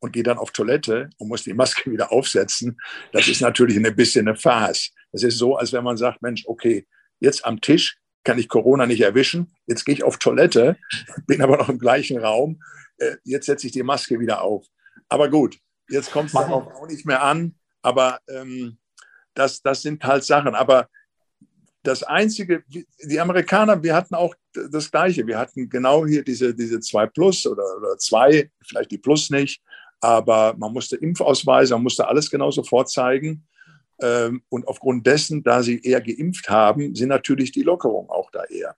und 0.00 0.12
gehe 0.12 0.22
dann 0.22 0.38
auf 0.38 0.50
Toilette 0.52 1.10
und 1.18 1.28
muss 1.28 1.44
die 1.44 1.54
Maske 1.54 1.90
wieder 1.90 2.12
aufsetzen, 2.12 2.80
das 3.12 3.28
ist 3.28 3.40
natürlich 3.40 3.76
ein 3.76 3.96
bisschen 3.96 4.28
eine 4.28 4.36
Farce. 4.36 4.92
Das 5.12 5.22
ist 5.22 5.38
so, 5.38 5.56
als 5.56 5.72
wenn 5.72 5.84
man 5.84 5.96
sagt, 5.96 6.22
Mensch, 6.22 6.44
okay, 6.46 6.86
jetzt 7.20 7.44
am 7.44 7.60
Tisch 7.60 7.98
kann 8.24 8.38
ich 8.38 8.48
Corona 8.48 8.86
nicht 8.86 9.00
erwischen, 9.00 9.54
jetzt 9.66 9.84
gehe 9.84 9.94
ich 9.94 10.04
auf 10.04 10.18
Toilette, 10.18 10.76
bin 11.26 11.42
aber 11.42 11.56
noch 11.56 11.68
im 11.68 11.78
gleichen 11.78 12.18
Raum, 12.18 12.62
äh, 12.98 13.16
jetzt 13.24 13.46
setze 13.46 13.66
ich 13.66 13.72
die 13.72 13.82
Maske 13.82 14.20
wieder 14.20 14.42
auf. 14.42 14.66
Aber 15.08 15.30
gut, 15.30 15.58
jetzt 15.88 16.12
kommt 16.12 16.28
es 16.28 16.36
auch 16.36 16.86
nicht 16.88 17.06
mehr 17.06 17.22
an, 17.22 17.54
aber 17.82 18.20
ähm, 18.28 18.78
das, 19.34 19.62
das 19.62 19.82
sind 19.82 20.04
halt 20.04 20.24
Sachen. 20.24 20.54
Aber 20.54 20.88
das 21.82 22.02
Einzige, 22.02 22.64
die 22.66 23.20
Amerikaner, 23.20 23.82
wir 23.82 23.94
hatten 23.94 24.14
auch 24.14 24.34
das 24.52 24.90
Gleiche. 24.90 25.26
Wir 25.26 25.38
hatten 25.38 25.68
genau 25.68 26.06
hier 26.06 26.24
diese, 26.24 26.54
diese 26.54 26.80
2 26.80 27.06
Plus 27.06 27.46
oder, 27.46 27.64
oder 27.78 27.96
2, 27.96 28.50
vielleicht 28.62 28.90
die 28.90 28.98
Plus 28.98 29.30
nicht, 29.30 29.62
aber 30.00 30.54
man 30.56 30.72
musste 30.72 30.96
Impfausweise, 30.96 31.74
man 31.74 31.82
musste 31.82 32.06
alles 32.06 32.30
genauso 32.30 32.62
vorzeigen. 32.62 33.46
Ähm, 34.00 34.42
und 34.48 34.68
aufgrund 34.68 35.06
dessen, 35.06 35.42
da 35.42 35.62
sie 35.62 35.80
eher 35.82 36.00
geimpft 36.00 36.48
haben, 36.48 36.94
sind 36.94 37.08
natürlich 37.08 37.50
die 37.52 37.62
Lockerungen 37.62 38.10
auch 38.10 38.30
da 38.30 38.44
eher. 38.44 38.76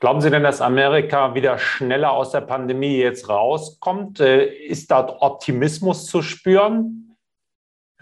Glauben 0.00 0.20
Sie 0.20 0.30
denn, 0.30 0.42
dass 0.42 0.60
Amerika 0.60 1.34
wieder 1.34 1.58
schneller 1.58 2.12
aus 2.12 2.30
der 2.30 2.40
Pandemie 2.40 2.96
jetzt 2.96 3.28
rauskommt? 3.28 4.20
Äh, 4.20 4.46
ist 4.66 4.90
dort 4.90 5.20
Optimismus 5.20 6.06
zu 6.06 6.22
spüren? 6.22 7.16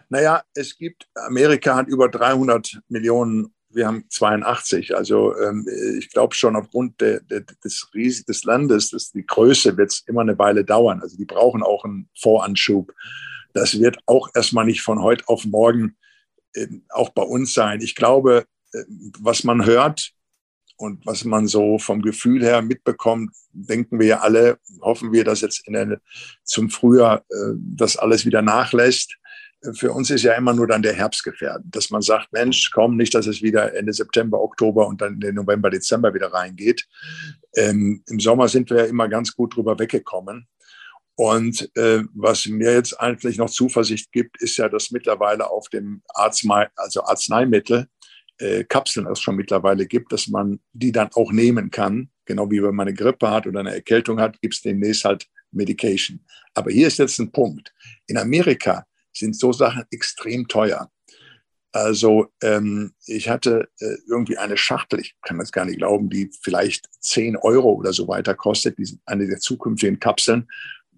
Naja, 0.09 0.42
es 0.54 0.76
gibt, 0.76 1.09
Amerika 1.14 1.76
hat 1.76 1.88
über 1.88 2.09
300 2.09 2.80
Millionen 2.88 3.53
wir 3.75 3.87
haben 3.87 4.04
82. 4.09 4.97
Also 4.97 5.37
ähm, 5.38 5.66
ich 5.99 6.11
glaube 6.11 6.35
schon 6.35 6.57
aufgrund 6.57 7.00
de, 7.00 7.21
de, 7.25 7.45
des 7.62 7.88
Ries 7.95 8.25
des 8.25 8.45
Landes, 8.45 8.90
dass 8.90 9.11
die 9.11 9.26
Größe 9.26 9.76
wird 9.76 9.93
es 9.93 10.04
immer 10.07 10.23
eine 10.23 10.38
Weile 10.38 10.64
dauern. 10.64 11.00
Also 11.00 11.16
die 11.16 11.25
brauchen 11.25 11.62
auch 11.62 11.85
einen 11.85 12.09
Voranschub. 12.19 12.93
Das 13.52 13.78
wird 13.78 13.99
auch 14.07 14.28
erstmal 14.35 14.64
nicht 14.64 14.83
von 14.83 15.02
heute 15.02 15.28
auf 15.28 15.45
morgen 15.45 15.97
äh, 16.54 16.66
auch 16.90 17.11
bei 17.11 17.23
uns 17.23 17.54
sein. 17.54 17.81
Ich 17.81 17.95
glaube, 17.95 18.47
äh, 18.73 18.85
was 19.19 19.45
man 19.45 19.64
hört 19.66 20.12
und 20.76 21.04
was 21.07 21.25
man 21.25 21.47
so 21.47 21.78
vom 21.78 22.02
Gefühl 22.02 22.43
her 22.43 22.62
mitbekommt, 22.62 23.31
denken 23.52 24.00
wir 24.00 24.07
ja 24.07 24.21
alle, 24.21 24.59
hoffen 24.81 25.12
wir, 25.12 25.25
dass 25.25 25.40
jetzt 25.40 25.62
der, 25.69 26.00
zum 26.43 26.71
Frühjahr 26.71 27.25
äh, 27.31 27.54
das 27.57 27.97
alles 27.97 28.26
wieder 28.26 28.43
nachlässt 28.43 29.16
für 29.73 29.92
uns 29.92 30.11
ist 30.11 30.23
ja 30.23 30.35
immer 30.35 30.52
nur 30.52 30.66
dann 30.66 30.83
der 30.83 30.92
Herbst 30.92 31.25
gefährdet, 31.25 31.66
dass 31.71 31.90
man 31.90 32.02
sagt, 32.02 32.33
Mensch, 32.33 32.71
komm, 32.73 32.97
nicht, 32.97 33.14
dass 33.14 33.26
es 33.26 33.42
wieder 33.42 33.75
Ende 33.75 33.92
September, 33.92 34.40
Oktober 34.40 34.87
und 34.87 35.00
dann 35.00 35.21
in 35.21 35.35
November, 35.35 35.71
Dezember 35.71 36.12
wieder 36.12 36.33
reingeht. 36.33 36.87
Ähm, 37.56 38.02
Im 38.09 38.21
Sommer 38.21 38.49
sind 38.49 38.71
wir 38.71 38.78
ja 38.78 38.85
immer 38.85 39.09
ganz 39.09 39.35
gut 39.35 39.56
drüber 39.56 39.78
weggekommen. 39.78 40.47
Und 41.16 41.71
äh, 41.76 42.02
was 42.12 42.47
mir 42.47 42.73
jetzt 42.73 43.00
eigentlich 43.00 43.38
noch 43.38 43.49
Zuversicht 43.49 44.11
gibt, 44.11 44.42
ist 44.42 44.56
ja, 44.56 44.68
dass 44.68 44.90
mittlerweile 44.90 45.49
auf 45.49 45.68
dem 45.68 46.02
Arznei, 46.09 46.68
also 46.76 47.04
Arzneimittel 47.04 47.87
äh, 48.38 48.64
Kapseln 48.64 49.06
es 49.06 49.21
schon 49.21 49.37
mittlerweile 49.37 49.87
gibt, 49.87 50.12
dass 50.12 50.26
man 50.26 50.59
die 50.73 50.90
dann 50.90 51.11
auch 51.14 51.30
nehmen 51.30 51.71
kann. 51.71 52.11
Genau 52.25 52.50
wie 52.50 52.62
wenn 52.62 52.75
man 52.75 52.88
eine 52.88 52.97
Grippe 52.97 53.30
hat 53.30 53.47
oder 53.47 53.61
eine 53.61 53.75
Erkältung 53.75 54.21
hat, 54.21 54.40
gibt 54.40 54.54
es 54.54 54.62
demnächst 54.62 55.04
halt 55.04 55.28
Medication. 55.52 56.25
Aber 56.54 56.73
hier 56.73 56.88
ist 56.88 56.99
jetzt 56.99 57.21
ein 57.21 57.30
Punkt. 57.30 57.73
In 58.06 58.18
Amerika 58.18 58.87
sind 59.16 59.37
so 59.38 59.52
Sachen 59.52 59.85
extrem 59.90 60.49
teuer. 60.49 60.90
Also 61.75 62.28
ähm, 62.40 62.92
ich 63.06 63.28
hatte 63.28 63.68
äh, 63.80 63.97
irgendwie 64.09 64.38
eine 64.38 64.56
Schachtel, 64.56 65.00
ich 65.00 65.16
kann 65.23 65.38
das 65.38 65.50
gar 65.50 65.64
nicht 65.64 65.78
glauben, 65.78 66.09
die 66.09 66.30
vielleicht 66.40 66.87
10 67.00 67.37
Euro 67.37 67.73
oder 67.73 67.92
so 67.92 68.06
weiter 68.06 68.35
kostet. 68.35 68.78
Die 68.78 68.85
sind 68.85 69.00
eine 69.06 69.26
der 69.26 69.40
zukünftigen 69.40 69.99
Kapseln, 69.99 70.49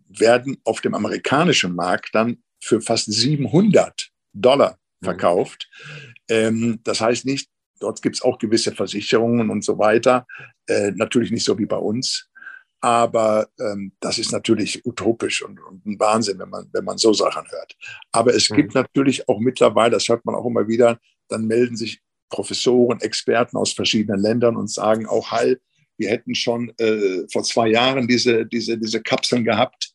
werden 0.08 0.58
auf 0.64 0.82
dem 0.82 0.94
amerikanischen 0.94 1.74
Markt 1.74 2.10
dann 2.12 2.42
für 2.60 2.82
fast 2.82 3.10
700 3.10 4.10
Dollar 4.34 4.78
mhm. 5.00 5.04
verkauft. 5.04 5.70
Mhm. 5.70 6.14
Ähm, 6.28 6.80
das 6.84 7.00
heißt 7.00 7.24
nicht, 7.24 7.48
dort 7.80 8.02
gibt 8.02 8.16
es 8.16 8.22
auch 8.22 8.38
gewisse 8.38 8.72
Versicherungen 8.72 9.48
und 9.48 9.64
so 9.64 9.78
weiter. 9.78 10.26
Äh, 10.66 10.92
natürlich 10.94 11.30
nicht 11.30 11.44
so 11.44 11.58
wie 11.58 11.66
bei 11.66 11.78
uns. 11.78 12.28
Aber 12.86 13.48
ähm, 13.58 13.90
das 13.98 14.16
ist 14.16 14.30
natürlich 14.30 14.86
utopisch 14.86 15.42
und, 15.42 15.58
und, 15.58 15.84
ein 15.84 15.98
Wahnsinn, 15.98 16.38
wenn 16.38 16.50
man, 16.50 16.68
wenn 16.72 16.84
man 16.84 16.98
so 16.98 17.12
Sachen 17.12 17.42
hört. 17.50 17.76
Aber 18.12 18.32
es 18.32 18.48
mhm. 18.48 18.54
gibt 18.54 18.74
natürlich 18.76 19.28
auch 19.28 19.40
mittlerweile, 19.40 19.90
das 19.90 20.08
hört 20.08 20.24
man 20.24 20.36
auch 20.36 20.46
immer 20.46 20.68
wieder, 20.68 21.00
dann 21.26 21.48
melden 21.48 21.76
sich 21.76 22.00
Professoren, 22.28 23.00
Experten 23.00 23.56
aus 23.56 23.72
verschiedenen 23.72 24.20
Ländern 24.20 24.54
und 24.54 24.70
sagen 24.70 25.04
auch, 25.04 25.32
Hall, 25.32 25.60
wir 25.98 26.10
hätten 26.10 26.36
schon 26.36 26.72
äh, 26.78 27.26
vor 27.32 27.42
zwei 27.42 27.70
Jahren 27.70 28.06
diese, 28.06 28.46
diese, 28.46 28.78
diese 28.78 29.02
Kapseln 29.02 29.42
gehabt. 29.42 29.90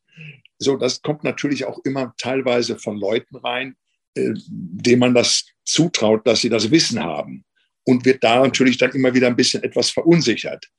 So, 0.60 0.76
das 0.76 1.02
kommt 1.02 1.24
natürlich 1.24 1.64
auch 1.64 1.80
immer 1.86 2.14
teilweise 2.18 2.78
von 2.78 2.98
Leuten 2.98 3.38
rein, 3.38 3.78
äh, 4.16 4.34
denen 4.36 5.00
man 5.00 5.14
das 5.14 5.46
zutraut, 5.64 6.28
dass 6.28 6.42
sie 6.42 6.50
das 6.50 6.70
Wissen 6.70 7.02
haben. 7.02 7.46
Und 7.86 8.04
wird 8.04 8.22
da 8.22 8.42
natürlich 8.42 8.78
dann 8.78 8.92
immer 8.92 9.14
wieder 9.14 9.28
ein 9.28 9.38
bisschen 9.38 9.64
etwas 9.64 9.92
verunsichert. 9.92 10.70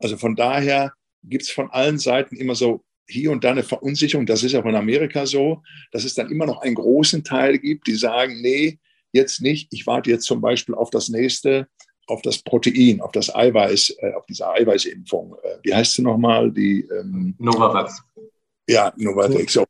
Also 0.00 0.16
von 0.16 0.34
daher 0.34 0.92
gibt 1.22 1.44
es 1.44 1.50
von 1.50 1.70
allen 1.70 1.98
Seiten 1.98 2.36
immer 2.36 2.54
so 2.54 2.84
hier 3.06 3.32
und 3.32 3.44
da 3.44 3.50
eine 3.50 3.62
Verunsicherung. 3.62 4.26
Das 4.26 4.42
ist 4.42 4.54
auch 4.54 4.64
in 4.64 4.76
Amerika 4.76 5.26
so, 5.26 5.62
dass 5.92 6.04
es 6.04 6.14
dann 6.14 6.30
immer 6.30 6.46
noch 6.46 6.62
einen 6.62 6.76
großen 6.76 7.24
Teil 7.24 7.58
gibt, 7.58 7.86
die 7.86 7.94
sagen, 7.94 8.40
nee, 8.40 8.78
jetzt 9.12 9.40
nicht. 9.40 9.72
Ich 9.72 9.86
warte 9.86 10.10
jetzt 10.10 10.26
zum 10.26 10.40
Beispiel 10.40 10.74
auf 10.74 10.90
das 10.90 11.08
nächste, 11.08 11.66
auf 12.06 12.22
das 12.22 12.38
Protein, 12.38 13.00
auf 13.00 13.12
das 13.12 13.34
Eiweiß, 13.34 13.96
äh, 14.00 14.12
auf 14.14 14.26
diese 14.26 14.48
Eiweißimpfung. 14.48 15.36
Äh, 15.42 15.58
wie 15.62 15.74
heißt 15.74 15.94
sie 15.94 16.02
nochmal? 16.02 16.50
Die 16.50 16.80
ähm, 16.82 17.34
Novavax. 17.38 18.02
Ja, 18.68 18.92
Novavax. 18.96 19.52
So. 19.52 19.64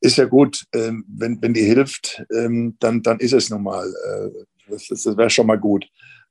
Ist 0.00 0.16
ja 0.16 0.24
gut, 0.24 0.64
ähm, 0.72 1.04
wenn, 1.08 1.42
wenn 1.42 1.54
die 1.54 1.62
hilft, 1.62 2.24
ähm, 2.32 2.76
dann, 2.80 3.02
dann 3.02 3.18
ist 3.18 3.32
es 3.32 3.50
nun 3.50 3.62
mal. 3.62 3.86
Äh, 3.86 4.44
das, 4.70 4.86
das 4.86 5.16
wäre 5.16 5.30
schon 5.30 5.46
mal 5.46 5.58
gut. 5.58 5.86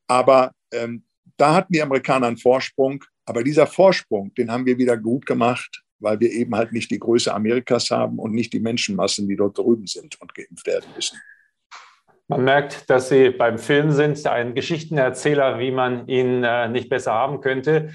Aber 0.08 0.54
ähm, 0.72 1.04
da 1.38 1.56
hatten 1.56 1.74
die 1.74 1.82
Amerikaner 1.82 2.28
einen 2.28 2.38
Vorsprung. 2.38 3.04
Aber 3.30 3.44
dieser 3.44 3.68
Vorsprung, 3.68 4.34
den 4.34 4.52
haben 4.52 4.66
wir 4.66 4.80
wieder 4.80 4.98
gut 4.98 5.28
gemacht, 5.28 5.84
weil 6.00 6.20
wir 6.20 6.32
eben 6.32 6.56
halt 6.56 6.72
nicht 6.72 6.90
die 6.90 6.98
Größe 6.98 7.32
Amerikas 7.32 7.92
haben 7.92 8.18
und 8.18 8.34
nicht 8.34 8.52
die 8.54 8.60
Menschenmassen, 8.60 9.28
die 9.28 9.36
dort 9.36 9.56
drüben 9.56 9.86
sind 9.86 10.20
und 10.20 10.34
geimpft 10.34 10.66
werden 10.66 10.90
müssen. 10.96 11.20
Man 12.28 12.44
merkt, 12.44 12.90
dass 12.90 13.10
Sie 13.10 13.30
beim 13.30 13.60
Film 13.60 13.92
sind, 13.92 14.26
ein 14.26 14.56
Geschichtenerzähler, 14.56 15.60
wie 15.60 15.70
man 15.70 16.08
ihn 16.08 16.44
äh, 16.44 16.70
nicht 16.70 16.90
besser 16.90 17.14
haben 17.14 17.40
könnte. 17.40 17.92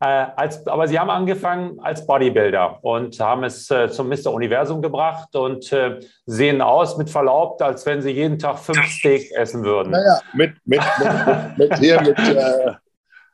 Äh, 0.00 0.06
als, 0.36 0.66
aber 0.66 0.88
Sie 0.88 0.98
haben 0.98 1.10
angefangen 1.10 1.80
als 1.80 2.06
Bodybuilder 2.06 2.82
und 2.82 3.20
haben 3.20 3.44
es 3.44 3.70
äh, 3.70 3.90
zum 3.90 4.08
Mr. 4.08 4.32
Universum 4.32 4.80
gebracht 4.80 5.36
und 5.36 5.70
äh, 5.70 6.00
sehen 6.24 6.62
aus, 6.62 6.96
mit 6.96 7.10
Verlaub, 7.10 7.60
als 7.60 7.84
wenn 7.84 8.00
Sie 8.00 8.10
jeden 8.10 8.38
Tag 8.38 8.58
fünf 8.58 8.86
Steak 8.86 9.32
essen 9.32 9.64
würden. 9.64 9.90
Naja, 9.90 10.20
mit, 10.32 10.52
mit, 10.64 10.80
mit, 10.98 11.58
mit, 11.58 11.78
hier, 11.78 12.00
mit, 12.00 12.18
äh, 12.18 12.72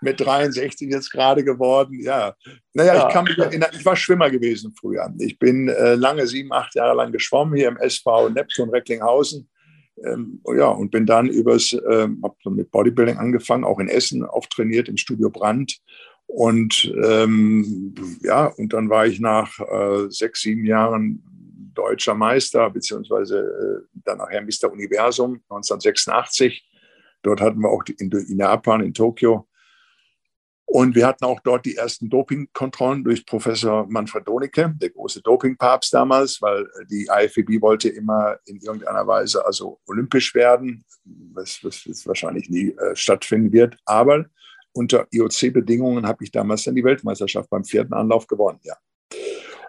mit 0.04 0.20
63 0.20 0.90
jetzt 0.90 1.10
gerade 1.10 1.42
geworden. 1.42 1.98
Ja, 2.00 2.34
naja, 2.72 2.94
ja. 2.94 3.08
Ich, 3.08 3.12
kann 3.12 3.24
mich 3.24 3.38
erinnern, 3.38 3.70
ich 3.72 3.84
war 3.84 3.96
Schwimmer 3.96 4.30
gewesen 4.30 4.74
früher. 4.78 5.12
Ich 5.18 5.38
bin 5.38 5.68
äh, 5.68 5.94
lange, 5.94 6.26
sieben, 6.26 6.52
acht 6.52 6.74
Jahre 6.74 6.94
lang 6.94 7.12
geschwommen 7.12 7.56
hier 7.56 7.68
im 7.68 7.76
SV 7.76 8.30
Neptun 8.30 8.70
Recklinghausen. 8.70 9.48
Ähm, 10.04 10.40
ja, 10.56 10.68
und 10.68 10.90
bin 10.90 11.06
dann 11.06 11.28
übers, 11.28 11.72
ähm, 11.72 12.20
habe 12.22 12.36
mit 12.50 12.70
Bodybuilding 12.70 13.16
angefangen, 13.16 13.64
auch 13.64 13.78
in 13.78 13.88
Essen 13.88 14.24
auftrainiert 14.24 14.88
im 14.88 14.96
Studio 14.96 15.30
Brand. 15.30 15.78
Und 16.26 16.92
ähm, 17.04 17.94
ja, 18.22 18.46
und 18.46 18.72
dann 18.72 18.88
war 18.88 19.06
ich 19.06 19.20
nach 19.20 19.58
äh, 19.60 20.10
sechs, 20.10 20.42
sieben 20.42 20.64
Jahren 20.64 21.22
deutscher 21.74 22.14
Meister, 22.14 22.70
beziehungsweise 22.70 23.38
äh, 23.38 24.00
dann 24.04 24.18
nachher 24.18 24.42
Mr. 24.42 24.72
Universum 24.72 25.40
1986. 25.48 26.64
Dort 27.22 27.40
hatten 27.40 27.60
wir 27.60 27.70
auch 27.70 27.82
in, 27.98 28.10
in 28.10 28.38
Japan, 28.38 28.80
in 28.82 28.94
Tokio, 28.94 29.48
und 30.66 30.94
wir 30.94 31.06
hatten 31.06 31.24
auch 31.24 31.40
dort 31.40 31.66
die 31.66 31.76
ersten 31.76 32.08
Dopingkontrollen 32.08 33.04
durch 33.04 33.26
Professor 33.26 33.86
Manfred 33.88 34.26
Donicke, 34.26 34.74
der 34.76 34.90
große 34.90 35.22
Dopingpapst 35.22 35.92
damals, 35.92 36.40
weil 36.40 36.66
die 36.90 37.08
IFBB 37.10 37.60
wollte 37.60 37.90
immer 37.90 38.38
in 38.46 38.58
irgendeiner 38.58 39.06
Weise 39.06 39.44
also 39.44 39.78
olympisch 39.86 40.34
werden, 40.34 40.84
was, 41.32 41.62
was 41.62 41.84
jetzt 41.84 42.06
wahrscheinlich 42.06 42.48
nie 42.48 42.70
äh, 42.70 42.96
stattfinden 42.96 43.52
wird. 43.52 43.76
Aber 43.84 44.24
unter 44.72 45.06
IOC-Bedingungen 45.12 46.06
habe 46.06 46.24
ich 46.24 46.32
damals 46.32 46.64
dann 46.64 46.74
die 46.74 46.84
Weltmeisterschaft 46.84 47.50
beim 47.50 47.64
vierten 47.64 47.92
Anlauf 47.92 48.26
gewonnen, 48.26 48.58
ja. 48.62 48.74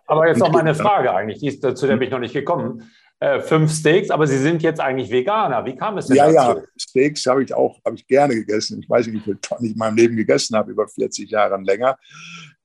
Aber 0.07 0.27
jetzt 0.27 0.39
noch 0.39 0.51
mal 0.51 0.59
eine 0.59 0.75
Frage 0.75 1.13
eigentlich, 1.13 1.39
die 1.39 1.47
ist, 1.47 1.61
zu 1.61 1.87
der 1.87 1.97
bin 1.97 2.07
ich 2.07 2.11
noch 2.11 2.19
nicht 2.19 2.33
gekommen 2.33 2.91
äh, 3.19 3.39
fünf 3.39 3.71
Steaks, 3.71 4.09
aber 4.09 4.27
Sie 4.27 4.37
sind 4.37 4.61
jetzt 4.61 4.79
eigentlich 4.79 5.09
Veganer. 5.09 5.65
Wie 5.65 5.75
kam 5.75 5.97
es 5.97 6.07
denn 6.07 6.17
ja, 6.17 6.31
dazu? 6.31 6.59
Ja, 6.59 6.65
Steaks 6.77 7.25
habe 7.25 7.43
ich 7.43 7.53
auch 7.53 7.79
habe 7.85 7.95
ich 7.95 8.05
gerne 8.07 8.35
gegessen. 8.35 8.81
Ich 8.81 8.89
weiß 8.89 9.07
nicht, 9.07 9.15
wie 9.15 9.23
viele 9.23 9.41
Tonnen 9.41 9.65
ich 9.65 9.71
in 9.71 9.77
meinem 9.77 9.95
Leben 9.95 10.15
gegessen 10.15 10.55
habe, 10.55 10.71
über 10.71 10.87
40 10.87 11.29
Jahre 11.29 11.61
länger. 11.61 11.97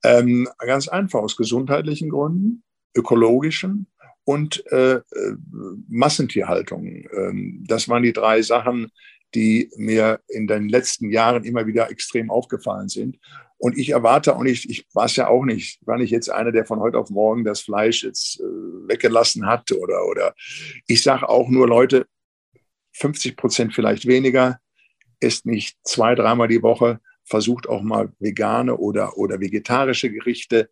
Ähm, 0.02 0.48
ganz 0.58 0.88
einfach, 0.88 1.20
aus 1.20 1.36
gesundheitlichen 1.36 2.10
Gründen, 2.10 2.62
ökologischen 2.96 3.86
und 4.24 4.64
äh, 4.72 4.94
äh, 4.94 5.02
Massentierhaltung. 5.88 6.86
Ähm, 6.86 7.64
das 7.66 7.88
waren 7.88 8.02
die 8.02 8.12
drei 8.12 8.42
Sachen, 8.42 8.90
die 9.34 9.70
mir 9.76 10.20
in 10.28 10.46
den 10.46 10.68
letzten 10.68 11.10
Jahren 11.10 11.44
immer 11.44 11.66
wieder 11.66 11.90
extrem 11.90 12.30
aufgefallen 12.30 12.88
sind. 12.88 13.18
Und 13.58 13.76
ich 13.76 13.90
erwarte 13.90 14.34
auch 14.34 14.42
nicht, 14.42 14.70
ich 14.70 14.86
war 14.94 15.04
es 15.04 15.16
ja 15.16 15.28
auch 15.28 15.44
nicht, 15.44 15.86
war 15.86 15.98
nicht 15.98 16.10
jetzt 16.10 16.30
einer, 16.30 16.50
der 16.50 16.64
von 16.64 16.80
heute 16.80 16.98
auf 16.98 17.10
morgen 17.10 17.44
das 17.44 17.60
Fleisch 17.60 18.02
jetzt 18.02 18.40
äh, 18.40 18.44
weggelassen 18.90 19.46
hat. 19.46 19.72
Oder, 19.72 20.04
oder 20.06 20.34
ich 20.86 21.02
sage 21.02 21.28
auch 21.28 21.48
nur, 21.48 21.66
Leute, 21.66 22.06
50 22.92 23.36
Prozent 23.36 23.74
vielleicht 23.74 24.06
weniger, 24.06 24.60
ist 25.20 25.46
nicht 25.46 25.78
zwei, 25.84 26.14
dreimal 26.14 26.48
die 26.48 26.62
Woche, 26.62 27.00
versucht 27.24 27.68
auch 27.68 27.82
mal 27.82 28.12
vegane 28.18 28.76
oder, 28.76 29.16
oder 29.16 29.40
vegetarische 29.40 30.10
Gerichte. 30.10 30.70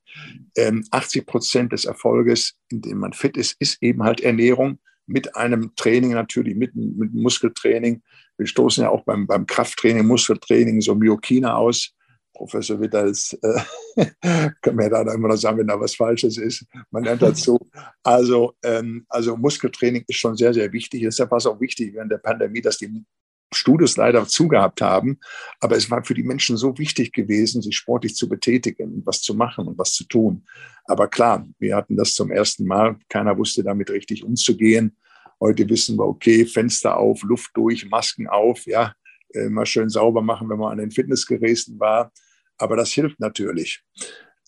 Ähm, 0.57 0.85
80 0.91 1.27
Prozent 1.27 1.73
des 1.73 1.85
Erfolges, 1.85 2.57
in 2.71 2.83
dem 2.83 2.99
man 2.99 3.13
fit 3.13 3.37
ist, 3.37 3.57
ist 3.61 3.83
eben 3.83 4.03
halt 4.03 4.21
Ernährung 4.21 4.79
mit 5.07 5.37
einem 5.37 5.75
Training 5.77 6.13
natürlich, 6.13 6.55
mit, 6.55 6.75
mit 6.75 7.15
Muskeltraining. 7.15 8.03
Wir 8.37 8.47
stoßen 8.47 8.85
ja 8.85 8.91
auch 8.91 9.05
beim, 9.05 9.27
beim 9.27 9.47
Krafttraining, 9.47 10.07
Muskeltraining 10.07 10.81
so 10.81 10.95
Myokine 10.95 11.55
aus. 11.55 11.95
Professor 12.39 12.81
Witters 12.81 13.37
äh, 13.43 14.07
kann 14.63 14.77
mir 14.77 14.89
da 14.89 15.03
immer 15.13 15.29
noch 15.29 15.37
sagen, 15.37 15.59
wenn 15.59 15.67
da 15.67 15.79
was 15.79 15.97
Falsches 15.97 16.39
ist. 16.39 16.65
Man 16.91 17.05
lernt 17.05 17.23
dazu. 17.23 17.59
Also, 18.03 18.55
ähm, 18.65 19.05
also 19.11 19.37
Muskeltraining 19.37 20.05
ist 20.07 20.17
schon 20.17 20.35
sehr, 20.35 20.55
sehr 20.55 20.73
wichtig. 20.73 21.03
Deshalb 21.03 21.31
war 21.31 21.39
es 21.39 21.47
auch 21.47 21.61
wichtig 21.61 21.93
während 21.93 22.11
der 22.11 22.19
Pandemie, 22.19 22.63
dass 22.63 22.79
die 22.79 23.05
Studios 23.53 23.97
leider 23.97 24.27
zugehabt 24.27 24.81
haben. 24.81 25.19
Aber 25.61 25.77
es 25.77 25.91
war 25.91 26.03
für 26.05 26.15
die 26.15 26.23
Menschen 26.23 26.57
so 26.57 26.79
wichtig 26.79 27.13
gewesen, 27.13 27.61
sich 27.61 27.77
sportlich 27.77 28.15
zu 28.15 28.29
betätigen, 28.29 29.03
was 29.05 29.21
zu 29.21 29.35
machen 29.35 29.67
und 29.67 29.77
was 29.77 29.93
zu 29.93 30.05
tun. 30.05 30.47
Aber 30.85 31.09
klar, 31.09 31.47
wir 31.59 31.77
hatten 31.77 31.97
das 31.97 32.15
zum 32.15 32.31
ersten 32.31 32.65
Mal. 32.65 32.97
Keiner 33.11 33.37
wusste 33.37 33.63
damit 33.63 33.91
richtig 33.91 34.25
umzugehen. 34.25 34.97
Heute 35.41 35.69
wissen 35.69 35.99
wir, 35.99 36.07
okay, 36.07 36.47
Fenster 36.47 36.97
auf, 36.97 37.23
Luft 37.23 37.51
durch, 37.55 37.89
Masken 37.91 38.27
auf, 38.27 38.65
ja, 38.67 38.95
äh, 39.35 39.49
mal 39.49 39.67
schön 39.67 39.91
sauber 39.91 40.23
machen, 40.23 40.49
wenn 40.49 40.59
man 40.59 40.73
an 40.73 40.79
den 40.79 40.91
Fitnessgeräten 40.91 41.79
war. 41.79 42.11
Aber 42.59 42.77
das 42.77 42.91
hilft 42.91 43.21
natürlich. 43.21 43.83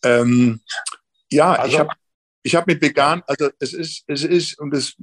Ähm, 0.04 0.60
ja, 1.30 1.52
also, 1.52 1.72
ich 1.72 1.78
habe 1.78 1.90
ich 2.42 2.56
hab 2.56 2.66
mit 2.66 2.80
vegan, 2.82 3.22
also 3.26 3.50
es 3.58 3.72
ist, 3.72 4.04
es 4.06 4.24
ist, 4.24 4.58
und 4.58 4.72
das 4.72 4.96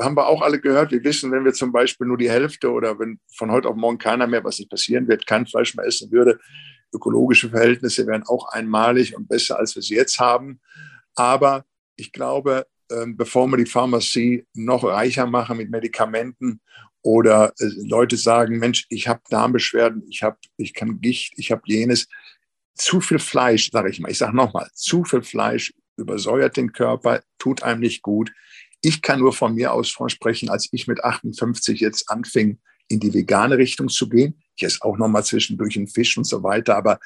haben 0.00 0.16
wir 0.16 0.26
auch 0.26 0.42
alle 0.42 0.60
gehört. 0.60 0.92
Wir 0.92 1.04
wissen, 1.04 1.30
wenn 1.32 1.44
wir 1.44 1.52
zum 1.52 1.72
Beispiel 1.72 2.06
nur 2.06 2.18
die 2.18 2.30
Hälfte 2.30 2.70
oder 2.70 2.98
wenn 2.98 3.20
von 3.36 3.50
heute 3.50 3.68
auf 3.68 3.76
morgen 3.76 3.98
keiner 3.98 4.26
mehr, 4.26 4.44
was 4.44 4.58
nicht 4.58 4.70
passieren 4.70 5.08
wird, 5.08 5.26
kein 5.26 5.46
Fleisch 5.46 5.74
mehr 5.74 5.86
essen 5.86 6.10
würde, 6.10 6.40
ökologische 6.92 7.50
Verhältnisse 7.50 8.06
wären 8.06 8.24
auch 8.24 8.48
einmalig 8.48 9.16
und 9.16 9.28
besser, 9.28 9.58
als 9.58 9.74
wir 9.74 9.82
sie 9.82 9.94
jetzt 9.94 10.18
haben. 10.18 10.60
Aber 11.14 11.64
ich 11.96 12.12
glaube, 12.12 12.66
ähm, 12.90 13.16
bevor 13.16 13.46
wir 13.48 13.56
die 13.56 13.66
Pharmazie 13.66 14.46
noch 14.54 14.84
reicher 14.84 15.26
machen 15.26 15.56
mit 15.56 15.70
Medikamenten 15.70 16.60
oder 17.02 17.52
äh, 17.58 17.66
Leute 17.86 18.16
sagen, 18.16 18.58
Mensch, 18.58 18.86
ich 18.88 19.08
habe 19.08 19.20
Darmbeschwerden, 19.30 20.04
ich 20.08 20.22
habe, 20.22 20.36
ich 20.56 20.74
kann 20.74 21.00
Gicht, 21.00 21.34
ich 21.36 21.50
habe 21.50 21.62
jenes, 21.66 22.08
zu 22.74 23.00
viel 23.00 23.18
Fleisch, 23.18 23.70
sage 23.70 23.90
ich 23.90 24.00
mal, 24.00 24.10
ich 24.10 24.18
sage 24.18 24.36
nochmal, 24.36 24.68
zu 24.74 25.04
viel 25.04 25.22
Fleisch 25.22 25.72
übersäuert 25.96 26.56
den 26.56 26.72
Körper, 26.72 27.22
tut 27.38 27.62
einem 27.62 27.80
nicht 27.80 28.02
gut. 28.02 28.32
Ich 28.80 29.00
kann 29.00 29.20
nur 29.20 29.32
von 29.32 29.54
mir 29.54 29.72
aus 29.72 29.94
sprechen, 30.08 30.50
als 30.50 30.68
ich 30.72 30.86
mit 30.86 31.02
58 31.02 31.80
jetzt 31.80 32.10
anfing, 32.10 32.58
in 32.88 33.00
die 33.00 33.14
vegane 33.14 33.56
Richtung 33.56 33.88
zu 33.88 34.08
gehen. 34.08 34.42
Ich 34.56 34.64
esse 34.64 34.82
auch 34.82 34.98
noch 34.98 35.08
mal 35.08 35.24
zwischendurch 35.24 35.76
einen 35.76 35.88
Fisch 35.88 36.18
und 36.18 36.24
so 36.24 36.42
weiter, 36.42 36.76
aber 36.76 36.98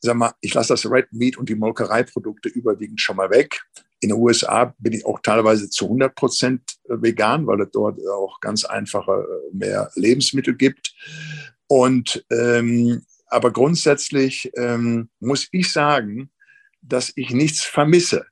sag 0.00 0.16
mal, 0.16 0.34
ich 0.40 0.52
lasse 0.54 0.74
das 0.74 0.90
Red 0.90 1.12
Meat 1.12 1.36
und 1.36 1.48
die 1.48 1.54
Molkereiprodukte 1.54 2.48
überwiegend 2.48 3.00
schon 3.00 3.16
mal 3.16 3.30
weg. 3.30 3.62
In 4.00 4.10
den 4.10 4.18
USA 4.18 4.74
bin 4.78 4.92
ich 4.92 5.06
auch 5.06 5.20
teilweise 5.20 5.70
zu 5.70 5.86
100 5.86 6.14
Prozent 6.14 6.62
vegan, 6.86 7.46
weil 7.46 7.62
es 7.62 7.70
dort 7.72 7.98
auch 8.08 8.40
ganz 8.40 8.64
einfache 8.64 9.26
äh, 9.52 9.56
mehr 9.56 9.90
Lebensmittel 9.94 10.54
gibt. 10.54 10.94
Und 11.66 12.24
ähm, 12.30 13.02
aber 13.26 13.52
grundsätzlich 13.52 14.50
ähm, 14.56 15.08
muss 15.20 15.48
ich 15.52 15.72
sagen, 15.72 16.30
dass 16.82 17.12
ich 17.16 17.30
nichts 17.30 17.64
vermisse. 17.64 18.26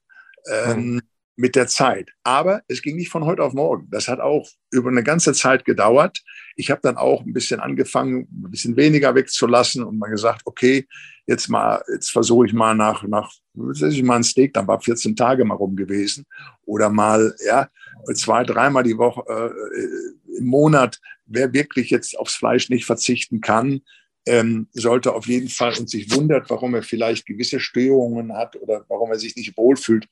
Ähm, 0.50 0.94
mhm 0.94 1.02
mit 1.36 1.56
der 1.56 1.66
Zeit. 1.66 2.10
Aber 2.22 2.62
es 2.68 2.82
ging 2.82 2.96
nicht 2.96 3.10
von 3.10 3.24
heute 3.24 3.42
auf 3.42 3.54
morgen. 3.54 3.88
Das 3.90 4.08
hat 4.08 4.20
auch 4.20 4.48
über 4.70 4.90
eine 4.90 5.02
ganze 5.02 5.32
Zeit 5.32 5.64
gedauert. 5.64 6.22
Ich 6.56 6.70
habe 6.70 6.80
dann 6.82 6.96
auch 6.96 7.24
ein 7.24 7.32
bisschen 7.32 7.60
angefangen, 7.60 8.28
ein 8.30 8.50
bisschen 8.50 8.76
weniger 8.76 9.14
wegzulassen 9.14 9.82
und 9.82 9.98
mal 9.98 10.10
gesagt, 10.10 10.42
okay, 10.44 10.86
jetzt 11.26 11.48
mal, 11.48 11.82
jetzt 11.92 12.10
versuche 12.10 12.46
ich 12.46 12.52
mal 12.52 12.74
nach, 12.74 13.02
nach, 13.04 13.32
ich 13.54 14.02
mal 14.02 14.16
ein 14.16 14.24
Steak, 14.24 14.54
dann 14.54 14.68
war 14.68 14.80
14 14.80 15.16
Tage 15.16 15.44
mal 15.44 15.54
rum 15.54 15.74
gewesen. 15.74 16.24
Oder 16.64 16.90
mal, 16.90 17.34
ja, 17.44 17.68
zwei, 18.14 18.44
dreimal 18.44 18.84
die 18.84 18.98
Woche 18.98 19.24
äh, 19.28 20.38
im 20.38 20.46
Monat. 20.46 21.00
Wer 21.26 21.52
wirklich 21.52 21.90
jetzt 21.90 22.16
aufs 22.16 22.34
Fleisch 22.34 22.68
nicht 22.68 22.84
verzichten 22.84 23.40
kann, 23.40 23.80
ähm, 24.26 24.68
sollte 24.72 25.14
auf 25.14 25.26
jeden 25.26 25.48
Fall 25.48 25.76
und 25.78 25.90
sich 25.90 26.14
wundert, 26.14 26.48
warum 26.50 26.74
er 26.74 26.82
vielleicht 26.82 27.26
gewisse 27.26 27.60
Störungen 27.60 28.32
hat 28.34 28.56
oder 28.56 28.84
warum 28.88 29.10
er 29.10 29.18
sich 29.18 29.36
nicht 29.36 29.56
wohlfühlt, 29.56 30.08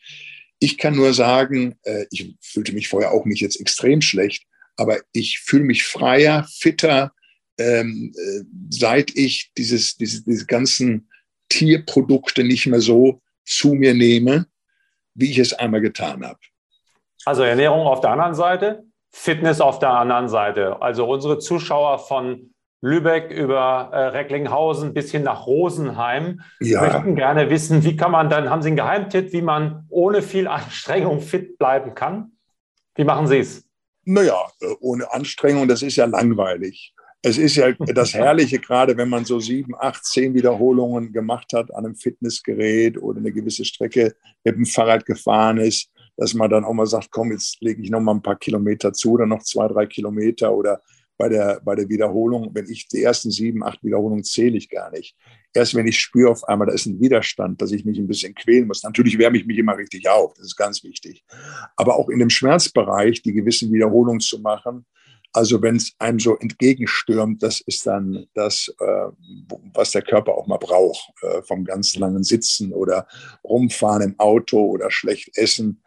ich 0.58 0.78
kann 0.78 0.94
nur 0.94 1.12
sagen, 1.12 1.74
äh, 1.82 2.06
ich 2.10 2.36
fühlte 2.40 2.72
mich 2.72 2.88
vorher 2.88 3.12
auch 3.12 3.24
nicht 3.24 3.40
jetzt 3.40 3.60
extrem 3.60 4.00
schlecht, 4.00 4.44
aber 4.76 4.98
ich 5.12 5.40
fühle 5.40 5.64
mich 5.64 5.84
freier, 5.84 6.46
fitter, 6.48 7.12
ähm, 7.58 8.12
äh, 8.16 8.44
seit 8.70 9.16
ich 9.16 9.52
dieses, 9.56 9.96
diese, 9.96 10.24
diese 10.24 10.46
ganzen 10.46 11.08
Tierprodukte 11.48 12.44
nicht 12.44 12.66
mehr 12.66 12.80
so 12.80 13.20
zu 13.44 13.74
mir 13.74 13.94
nehme, 13.94 14.46
wie 15.14 15.30
ich 15.30 15.38
es 15.38 15.52
einmal 15.52 15.80
getan 15.80 16.24
habe. 16.24 16.38
Also 17.24 17.42
Ernährung 17.42 17.86
auf 17.86 18.00
der 18.00 18.10
anderen 18.10 18.34
Seite, 18.34 18.84
Fitness 19.10 19.60
auf 19.60 19.78
der 19.78 19.90
anderen 19.90 20.28
Seite. 20.28 20.80
Also 20.80 21.06
unsere 21.06 21.38
Zuschauer 21.38 21.98
von 21.98 22.54
Lübeck 22.82 23.30
über 23.30 23.90
äh, 23.92 24.08
Recklinghausen 24.08 24.92
bis 24.92 25.12
hin 25.12 25.22
nach 25.22 25.46
Rosenheim. 25.46 26.40
Ja. 26.60 26.82
Möchten 26.82 27.14
gerne 27.14 27.48
wissen, 27.48 27.84
wie 27.84 27.96
kann 27.96 28.10
man 28.10 28.28
dann, 28.28 28.50
haben 28.50 28.60
Sie 28.60 28.68
einen 28.68 28.76
Geheimtipp, 28.76 29.32
wie 29.32 29.40
man 29.40 29.86
ohne 29.88 30.20
viel 30.20 30.48
Anstrengung 30.48 31.20
fit 31.20 31.58
bleiben 31.58 31.94
kann? 31.94 32.32
Wie 32.96 33.04
machen 33.04 33.28
Sie 33.28 33.38
es? 33.38 33.64
Naja, 34.04 34.36
äh, 34.60 34.74
ohne 34.80 35.12
Anstrengung, 35.12 35.68
das 35.68 35.82
ist 35.82 35.96
ja 35.96 36.06
langweilig. 36.06 36.92
Es 37.22 37.38
ist 37.38 37.54
ja 37.54 37.70
das 37.94 38.14
Herrliche, 38.14 38.58
gerade 38.58 38.96
wenn 38.96 39.08
man 39.08 39.24
so 39.24 39.38
sieben, 39.38 39.74
acht, 39.78 40.04
zehn 40.04 40.34
Wiederholungen 40.34 41.12
gemacht 41.12 41.52
hat 41.54 41.72
an 41.72 41.86
einem 41.86 41.94
Fitnessgerät 41.94 43.00
oder 43.00 43.20
eine 43.20 43.30
gewisse 43.30 43.64
Strecke 43.64 44.16
mit 44.42 44.56
dem 44.56 44.66
Fahrrad 44.66 45.06
gefahren 45.06 45.58
ist, 45.58 45.88
dass 46.16 46.34
man 46.34 46.50
dann 46.50 46.64
auch 46.64 46.74
mal 46.74 46.86
sagt, 46.86 47.12
komm, 47.12 47.30
jetzt 47.30 47.60
lege 47.60 47.80
ich 47.80 47.90
noch 47.90 48.00
mal 48.00 48.12
ein 48.12 48.22
paar 48.22 48.36
Kilometer 48.36 48.92
zu 48.92 49.12
oder 49.12 49.26
noch 49.26 49.44
zwei, 49.44 49.68
drei 49.68 49.86
Kilometer 49.86 50.52
oder 50.52 50.82
bei 51.22 51.28
der, 51.28 51.60
bei 51.64 51.76
der 51.76 51.88
Wiederholung, 51.88 52.50
wenn 52.52 52.68
ich 52.68 52.88
die 52.88 53.04
ersten 53.04 53.30
sieben, 53.30 53.62
acht 53.62 53.84
Wiederholungen 53.84 54.24
zähle 54.24 54.56
ich 54.56 54.68
gar 54.68 54.90
nicht. 54.90 55.14
Erst 55.54 55.76
wenn 55.76 55.86
ich 55.86 56.00
spüre 56.00 56.32
auf 56.32 56.42
einmal, 56.48 56.66
da 56.66 56.72
ist 56.72 56.86
ein 56.86 57.00
Widerstand, 57.00 57.62
dass 57.62 57.70
ich 57.70 57.84
mich 57.84 57.96
ein 58.00 58.08
bisschen 58.08 58.34
quälen 58.34 58.66
muss. 58.66 58.82
Natürlich 58.82 59.16
wärme 59.18 59.38
ich 59.38 59.46
mich 59.46 59.56
immer 59.56 59.78
richtig 59.78 60.08
auf, 60.08 60.34
das 60.34 60.46
ist 60.46 60.56
ganz 60.56 60.82
wichtig. 60.82 61.22
Aber 61.76 61.94
auch 61.94 62.08
in 62.08 62.18
dem 62.18 62.28
Schmerzbereich 62.28 63.22
die 63.22 63.32
gewissen 63.32 63.72
Wiederholungen 63.72 64.18
zu 64.18 64.40
machen, 64.40 64.84
also 65.32 65.62
wenn 65.62 65.76
es 65.76 65.92
einem 66.00 66.18
so 66.18 66.36
entgegenstürmt, 66.38 67.40
das 67.40 67.60
ist 67.60 67.86
dann 67.86 68.26
das, 68.34 68.74
äh, 68.80 69.06
was 69.74 69.92
der 69.92 70.02
Körper 70.02 70.34
auch 70.34 70.48
mal 70.48 70.58
braucht, 70.58 71.08
äh, 71.22 71.40
vom 71.42 71.64
ganz 71.64 71.94
langen 71.94 72.24
Sitzen 72.24 72.72
oder 72.72 73.06
rumfahren 73.44 74.02
im 74.02 74.18
Auto 74.18 74.58
oder 74.58 74.90
schlecht 74.90 75.38
essen. 75.38 75.84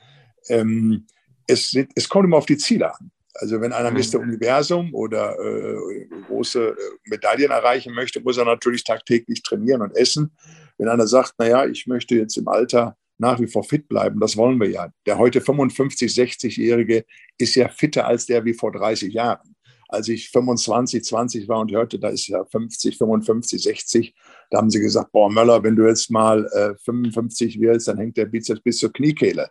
Ähm, 0.48 1.08
es, 1.46 1.76
es 1.94 2.08
kommt 2.08 2.24
immer 2.24 2.38
auf 2.38 2.46
die 2.46 2.58
Ziele 2.58 2.96
an. 2.96 3.12
Also 3.38 3.60
wenn 3.60 3.74
einer 3.74 3.92
Mr. 3.92 4.20
Mhm. 4.20 4.30
Universum 4.30 4.94
oder 4.94 5.38
äh, 5.40 6.08
große 6.28 6.70
äh, 6.70 6.76
Medaillen 7.10 7.52
erreichen 7.52 7.94
möchte, 7.94 8.22
muss 8.22 8.38
er 8.38 8.46
natürlich 8.46 8.84
tagtäglich 8.84 9.44
trainieren 9.44 9.82
und 9.82 9.96
essen. 9.96 10.36
Wenn 10.78 10.88
einer 10.88 11.08
sagt, 11.08 11.34
naja, 11.38 11.66
ich 11.66 11.86
möchte 11.86 12.16
jetzt 12.16 12.38
im 12.38 12.48
Alter 12.48 12.96
nach 13.18 13.40
wie 13.40 13.48
vor 13.48 13.64
fit 13.64 13.88
bleiben, 13.88 14.20
das 14.20 14.36
wollen 14.36 14.60
wir 14.60 14.70
ja. 14.70 14.90
Der 15.06 15.18
heute 15.18 15.42
55, 15.42 16.12
60-Jährige 16.12 17.06
ist 17.38 17.56
ja 17.56 17.70
fitter 17.70 18.08
als 18.08 18.26
der 18.26 18.44
wie 18.46 18.54
vor 18.54 18.72
30 18.72 19.14
Jahren. 19.14 19.56
Als 19.88 20.08
ich 20.08 20.30
25, 20.32 21.04
20 21.04 21.48
war 21.48 21.60
und 21.60 21.72
hörte, 21.72 22.00
da 22.00 22.10
ist 22.10 22.28
ja 22.28 22.44
50, 22.44 22.98
55, 22.98 23.62
60, 23.62 24.16
da 24.50 24.58
haben 24.58 24.70
sie 24.70 24.80
gesagt, 24.80 25.12
boah, 25.12 25.30
Möller, 25.30 25.62
wenn 25.64 25.76
du 25.76 25.88
jetzt 25.88 26.10
mal 26.10 26.46
äh, 26.54 26.76
55 26.84 27.60
wirst, 27.62 27.88
dann 27.88 27.98
hängt 27.98 28.18
der 28.18 28.26
Bizeps 28.26 28.62
bis 28.62 28.80
zur 28.80 28.92
Kniekehle. 28.92 29.50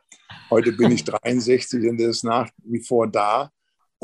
Heute 0.51 0.73
bin 0.73 0.91
ich 0.91 1.05
63 1.05 1.89
und 1.89 1.99
der 1.99 2.11
ist 2.11 2.25
nach 2.25 2.51
wie 2.65 2.81
vor 2.81 3.07
da. 3.07 3.51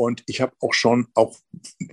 Und 0.01 0.23
ich 0.25 0.41
habe 0.41 0.55
auch 0.61 0.73
schon 0.73 1.09
auch 1.13 1.37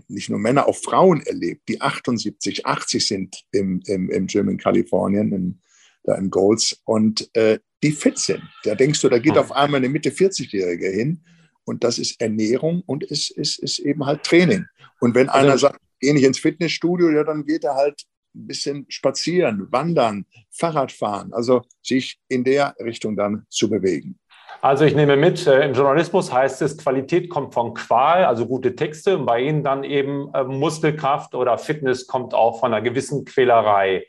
nicht 0.07 0.29
nur 0.29 0.39
Männer, 0.39 0.69
auch 0.69 0.77
Frauen 0.77 1.19
erlebt, 1.23 1.67
die 1.67 1.81
78, 1.81 2.65
80 2.65 3.05
sind 3.05 3.43
im, 3.51 3.81
im, 3.85 4.09
im 4.09 4.27
Gym 4.27 4.47
in 4.47 4.57
Kalifornien, 4.57 5.33
in, 5.33 5.59
da 6.05 6.15
in 6.15 6.29
Golds, 6.29 6.81
und 6.85 7.29
äh, 7.35 7.59
die 7.83 7.91
fit 7.91 8.17
sind. 8.17 8.43
Da 8.63 8.75
denkst 8.75 9.01
du, 9.01 9.09
da 9.09 9.19
geht 9.19 9.37
auf 9.37 9.51
einmal 9.51 9.79
eine 9.79 9.89
Mitte 9.89 10.11
40-Jährige 10.11 10.87
hin. 10.87 11.21
Und 11.65 11.83
das 11.83 11.99
ist 11.99 12.21
Ernährung 12.21 12.81
und 12.85 13.03
ist, 13.03 13.29
ist, 13.31 13.59
ist 13.59 13.79
eben 13.79 14.05
halt 14.05 14.23
Training. 14.23 14.63
Und 15.01 15.13
wenn 15.13 15.27
einer 15.27 15.51
also 15.51 15.67
sagt, 15.67 15.81
geh 15.99 16.13
nicht 16.13 16.23
ins 16.23 16.39
Fitnessstudio, 16.39 17.09
ja, 17.09 17.25
dann 17.25 17.43
geht 17.43 17.65
er 17.65 17.75
halt 17.75 18.05
ein 18.33 18.47
bisschen 18.47 18.85
spazieren, 18.87 19.69
wandern, 19.69 20.25
Fahrrad 20.49 20.93
fahren, 20.93 21.33
also 21.33 21.63
sich 21.83 22.21
in 22.29 22.45
der 22.45 22.73
Richtung 22.79 23.17
dann 23.17 23.45
zu 23.49 23.69
bewegen. 23.69 24.17
Also 24.61 24.85
ich 24.85 24.95
nehme 24.95 25.15
mit, 25.17 25.45
äh, 25.45 25.65
im 25.65 25.73
Journalismus 25.73 26.33
heißt 26.33 26.61
es, 26.61 26.77
Qualität 26.77 27.29
kommt 27.29 27.53
von 27.53 27.73
Qual, 27.73 28.25
also 28.25 28.47
gute 28.47 28.75
Texte. 28.75 29.17
Und 29.17 29.25
bei 29.25 29.41
Ihnen 29.41 29.63
dann 29.63 29.83
eben 29.83 30.33
äh, 30.33 30.43
Muskelkraft 30.43 31.35
oder 31.35 31.57
Fitness 31.57 32.07
kommt 32.07 32.33
auch 32.33 32.59
von 32.59 32.73
einer 32.73 32.81
gewissen 32.81 33.25
Quälerei. 33.25 34.05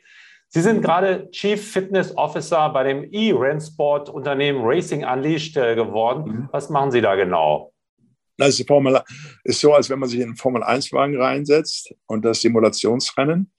Sie 0.47 0.61
sind 0.61 0.81
gerade 0.81 1.29
Chief 1.29 1.71
Fitness 1.71 2.17
Officer 2.17 2.69
bei 2.69 2.83
dem 2.83 3.07
E-Rennsport-Unternehmen 3.11 4.61
Racing 4.63 5.05
Unleashed 5.05 5.55
äh, 5.57 5.75
geworden. 5.75 6.23
Mhm. 6.25 6.49
Was 6.51 6.69
machen 6.69 6.91
Sie 6.91 7.01
da 7.01 7.13
genau? 7.15 7.71
Das 8.37 8.59
ist, 8.59 8.67
Formel, 8.67 9.01
ist 9.43 9.59
so, 9.59 9.73
als 9.73 9.89
wenn 9.89 9.99
man 9.99 10.09
sich 10.09 10.19
in 10.19 10.27
einen 10.27 10.35
Formel-1-Wagen 10.35 11.21
reinsetzt 11.21 11.93
und 12.07 12.25
das 12.25 12.41
Simulationsrennen. 12.41 13.51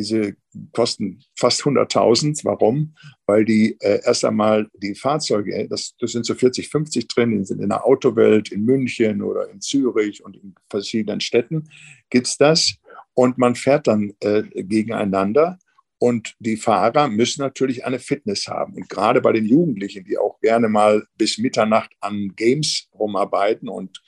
Diese 0.00 0.34
kosten 0.72 1.20
fast 1.36 1.62
100.000. 1.62 2.40
Warum? 2.44 2.94
Weil 3.26 3.44
die 3.44 3.76
äh, 3.80 4.00
erst 4.04 4.24
einmal 4.24 4.68
die 4.74 4.94
Fahrzeuge, 4.94 5.66
das, 5.68 5.94
das 5.98 6.12
sind 6.12 6.24
so 6.24 6.34
40, 6.34 6.68
50 6.68 7.08
drin, 7.08 7.38
die 7.38 7.44
sind 7.44 7.60
in 7.60 7.68
der 7.68 7.84
Autowelt, 7.84 8.50
in 8.50 8.64
München 8.64 9.22
oder 9.22 9.50
in 9.50 9.60
Zürich 9.60 10.24
und 10.24 10.36
in 10.36 10.54
verschiedenen 10.70 11.20
Städten 11.20 11.68
gibt 12.08 12.26
es 12.26 12.38
das. 12.38 12.74
Und 13.14 13.36
man 13.36 13.54
fährt 13.54 13.86
dann 13.86 14.14
äh, 14.20 14.42
gegeneinander 14.54 15.58
und 16.02 16.34
die 16.38 16.56
Fahrer 16.56 17.08
müssen 17.08 17.42
natürlich 17.42 17.84
eine 17.84 17.98
Fitness 17.98 18.48
haben. 18.48 18.74
Und 18.74 18.88
gerade 18.88 19.20
bei 19.20 19.32
den 19.32 19.44
Jugendlichen, 19.44 20.02
die 20.02 20.16
auch 20.16 20.40
gerne 20.40 20.70
mal 20.70 21.06
bis 21.18 21.36
Mitternacht 21.36 21.90
an 22.00 22.32
Games 22.36 22.88
rumarbeiten 22.98 23.68
und 23.68 24.00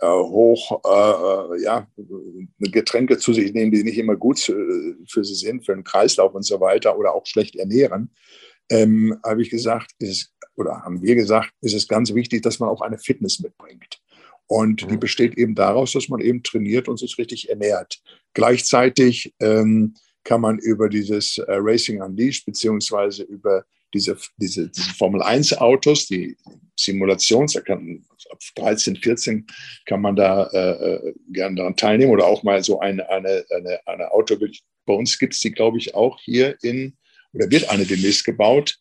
äh, 0.00 0.08
hoch 0.08 0.82
äh, 0.84 1.62
ja, 1.62 1.86
Getränke 2.58 3.18
zu 3.18 3.32
sich 3.32 3.52
nehmen, 3.52 3.70
die 3.70 3.84
nicht 3.84 3.96
immer 3.96 4.16
gut 4.16 4.40
für 4.40 5.24
sie 5.24 5.34
sind, 5.36 5.64
für 5.64 5.72
den 5.72 5.84
Kreislauf 5.84 6.34
und 6.34 6.42
so 6.42 6.60
weiter 6.60 6.98
oder 6.98 7.14
auch 7.14 7.26
schlecht 7.26 7.54
ernähren, 7.54 8.10
ähm, 8.68 9.16
habe 9.24 9.40
ich 9.40 9.50
gesagt, 9.50 9.92
ist, 10.00 10.34
oder 10.56 10.82
haben 10.82 11.00
wir 11.00 11.14
gesagt, 11.14 11.52
ist 11.60 11.74
es 11.74 11.86
ganz 11.86 12.12
wichtig, 12.12 12.42
dass 12.42 12.58
man 12.58 12.70
auch 12.70 12.80
eine 12.80 12.98
Fitness 12.98 13.38
mitbringt. 13.38 14.00
Und 14.48 14.82
die 14.90 14.94
mhm. 14.94 15.00
besteht 15.00 15.38
eben 15.38 15.54
daraus, 15.54 15.92
dass 15.92 16.08
man 16.08 16.20
eben 16.20 16.42
trainiert 16.42 16.88
und 16.88 16.98
sich 16.98 17.18
richtig 17.18 17.50
ernährt. 17.50 18.00
Gleichzeitig 18.34 19.32
ähm, 19.38 19.94
kann 20.26 20.40
man 20.40 20.58
über 20.58 20.88
dieses 20.88 21.38
äh, 21.38 21.44
Racing 21.48 22.02
Unleashed 22.02 22.44
beziehungsweise 22.44 23.22
über 23.22 23.64
diese, 23.94 24.16
diese, 24.36 24.68
diese 24.68 24.94
Formel 24.94 25.22
1 25.22 25.56
Autos, 25.58 26.06
die 26.06 26.36
Simulations, 26.78 27.54
da 27.54 27.60
kann, 27.60 28.04
ab 28.30 28.38
13, 28.56 28.96
14 28.96 29.46
kann 29.86 30.02
man 30.02 30.16
da 30.16 30.46
äh, 30.48 30.94
äh, 30.94 31.14
gerne 31.32 31.56
daran 31.56 31.76
teilnehmen 31.76 32.12
oder 32.12 32.26
auch 32.26 32.42
mal 32.42 32.62
so 32.62 32.80
eine, 32.80 33.08
eine, 33.08 33.44
eine, 33.50 33.80
eine 33.86 34.12
Auto, 34.12 34.36
bei 34.84 34.92
uns 34.92 35.18
gibt 35.18 35.34
es 35.34 35.40
die, 35.40 35.52
glaube 35.52 35.78
ich, 35.78 35.94
auch 35.94 36.20
hier 36.20 36.56
in, 36.62 36.96
oder 37.32 37.50
wird 37.50 37.70
eine 37.70 37.86
demnächst 37.86 38.24
gebaut, 38.24 38.78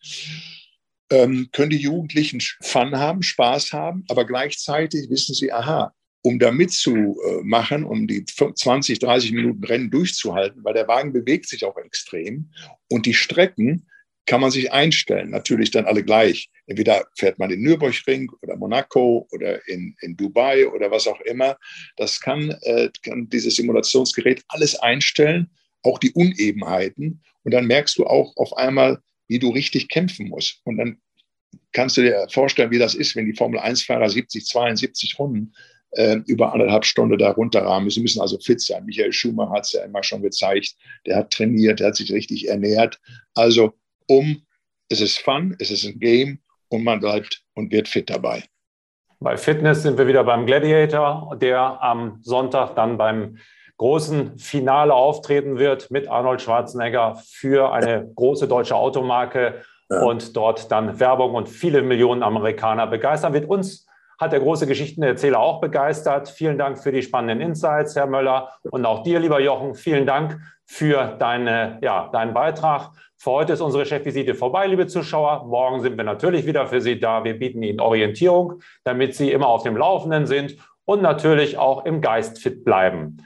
ähm, 1.11 1.49
können 1.51 1.69
die 1.69 1.77
Jugendlichen 1.77 2.41
Fun 2.61 2.97
haben, 2.97 3.21
Spaß 3.21 3.71
haben, 3.71 4.03
aber 4.09 4.25
gleichzeitig 4.25 5.09
wissen 5.11 5.35
sie, 5.35 5.53
aha, 5.53 5.93
um 6.25 6.39
da 6.39 6.51
mitzumachen, 6.51 7.83
um 7.83 8.07
die 8.07 8.25
20, 8.25 8.97
30 8.97 9.31
Minuten 9.31 9.63
Rennen 9.63 9.91
durchzuhalten, 9.91 10.63
weil 10.63 10.73
der 10.73 10.87
Wagen 10.87 11.13
bewegt 11.13 11.47
sich 11.47 11.63
auch 11.63 11.77
extrem 11.77 12.49
und 12.89 13.05
die 13.05 13.13
Strecken 13.13 13.85
kann 14.25 14.41
man 14.41 14.49
sich 14.49 14.73
einstellen, 14.73 15.29
natürlich 15.29 15.69
dann 15.69 15.85
alle 15.85 16.03
gleich. 16.03 16.49
Entweder 16.65 17.05
fährt 17.15 17.37
man 17.37 17.51
in 17.51 17.61
Nürburgring 17.61 18.31
oder 18.41 18.57
Monaco 18.57 19.27
oder 19.31 19.67
in, 19.67 19.95
in 20.01 20.17
Dubai 20.17 20.67
oder 20.67 20.89
was 20.89 21.05
auch 21.05 21.21
immer. 21.21 21.57
Das 21.95 22.19
kann, 22.19 22.49
äh, 22.63 22.89
kann 23.03 23.29
dieses 23.29 23.57
Simulationsgerät 23.57 24.43
alles 24.47 24.75
einstellen, 24.79 25.51
auch 25.83 25.99
die 25.99 26.11
Unebenheiten. 26.13 27.21
Und 27.43 27.53
dann 27.53 27.67
merkst 27.67 27.99
du 27.99 28.07
auch 28.07 28.35
auf 28.35 28.57
einmal, 28.57 28.97
wie 29.27 29.37
du 29.37 29.49
richtig 29.51 29.89
kämpfen 29.89 30.29
musst. 30.29 30.59
Und 30.63 30.77
dann 30.77 30.97
kannst 31.71 31.97
du 31.97 32.01
dir 32.01 32.25
vorstellen, 32.31 32.71
wie 32.71 32.79
das 32.79 32.95
ist, 32.95 33.15
wenn 33.15 33.27
die 33.27 33.35
Formel-1-Fahrer 33.35 34.09
70, 34.09 34.43
72 34.47 35.19
Runden 35.19 35.53
äh, 35.95 36.17
über 36.27 36.53
anderthalb 36.53 36.85
Stunden 36.85 37.17
da 37.17 37.31
runterrahmen 37.31 37.89
Sie 37.89 38.01
müssen 38.01 38.21
also 38.21 38.37
fit 38.39 38.61
sein. 38.61 38.85
Michael 38.85 39.13
Schumacher 39.13 39.51
hat 39.51 39.65
es 39.65 39.73
ja 39.73 39.83
immer 39.83 40.03
schon 40.03 40.21
gezeigt. 40.21 40.75
Der 41.05 41.17
hat 41.17 41.31
trainiert, 41.31 41.79
der 41.79 41.87
hat 41.87 41.95
sich 41.95 42.11
richtig 42.11 42.47
ernährt. 42.47 42.99
Also 43.33 43.73
um, 44.07 44.41
es 44.89 45.01
ist 45.01 45.19
Fun, 45.19 45.55
es 45.59 45.71
ist 45.71 45.85
ein 45.85 45.99
Game 45.99 46.39
und 46.69 46.83
man 46.83 46.99
bleibt 46.99 47.43
und 47.53 47.71
wird 47.71 47.87
fit 47.87 48.09
dabei. 48.09 48.43
Bei 49.19 49.37
Fitness 49.37 49.83
sind 49.83 49.97
wir 49.97 50.07
wieder 50.07 50.23
beim 50.23 50.45
Gladiator, 50.45 51.35
der 51.41 51.81
am 51.81 52.19
Sonntag 52.21 52.75
dann 52.75 52.97
beim 52.97 53.37
großen 53.77 54.37
Finale 54.37 54.93
auftreten 54.93 55.57
wird 55.57 55.91
mit 55.91 56.07
Arnold 56.07 56.41
Schwarzenegger 56.41 57.21
für 57.29 57.73
eine 57.73 58.11
große 58.15 58.47
deutsche 58.47 58.75
Automarke 58.75 59.61
ja. 59.89 60.01
und 60.01 60.35
dort 60.35 60.71
dann 60.71 60.99
Werbung 60.99 61.33
und 61.33 61.49
viele 61.49 61.81
Millionen 61.81 62.23
Amerikaner 62.23 62.87
begeistern 62.87 63.33
wird. 63.33 63.49
Uns 63.49 63.85
hat 64.19 64.31
der 64.31 64.39
große 64.39 64.67
Geschichtenerzähler 64.67 65.39
auch 65.39 65.61
begeistert. 65.61 66.29
Vielen 66.29 66.57
Dank 66.57 66.79
für 66.81 66.91
die 66.91 67.01
spannenden 67.01 67.41
Insights, 67.41 67.95
Herr 67.95 68.07
Möller. 68.07 68.49
Und 68.63 68.85
auch 68.85 69.03
dir, 69.03 69.19
lieber 69.19 69.39
Jochen, 69.39 69.75
vielen 69.75 70.05
Dank 70.05 70.39
für 70.65 71.15
deine, 71.19 71.79
ja, 71.81 72.09
deinen 72.11 72.33
Beitrag. 72.33 72.91
Für 73.17 73.31
heute 73.31 73.53
ist 73.53 73.61
unsere 73.61 73.85
Chefvisite 73.85 74.35
vorbei, 74.35 74.67
liebe 74.67 74.87
Zuschauer. 74.87 75.45
Morgen 75.45 75.81
sind 75.81 75.97
wir 75.97 76.03
natürlich 76.03 76.45
wieder 76.45 76.67
für 76.67 76.81
Sie 76.81 76.99
da. 76.99 77.23
Wir 77.23 77.37
bieten 77.37 77.63
Ihnen 77.63 77.79
Orientierung, 77.79 78.61
damit 78.83 79.15
Sie 79.15 79.31
immer 79.31 79.47
auf 79.47 79.63
dem 79.63 79.77
Laufenden 79.77 80.25
sind 80.27 80.57
und 80.85 81.01
natürlich 81.01 81.57
auch 81.57 81.85
im 81.85 82.01
Geist 82.01 82.39
fit 82.39 82.63
bleiben. 82.63 83.17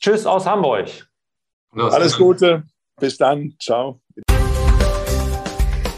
Tschüss 0.00 0.26
aus 0.26 0.46
Hamburg. 0.46 0.88
Alles 1.72 2.16
Gute. 2.16 2.64
Bis 2.98 3.18
dann. 3.18 3.54
Ciao. 3.60 4.00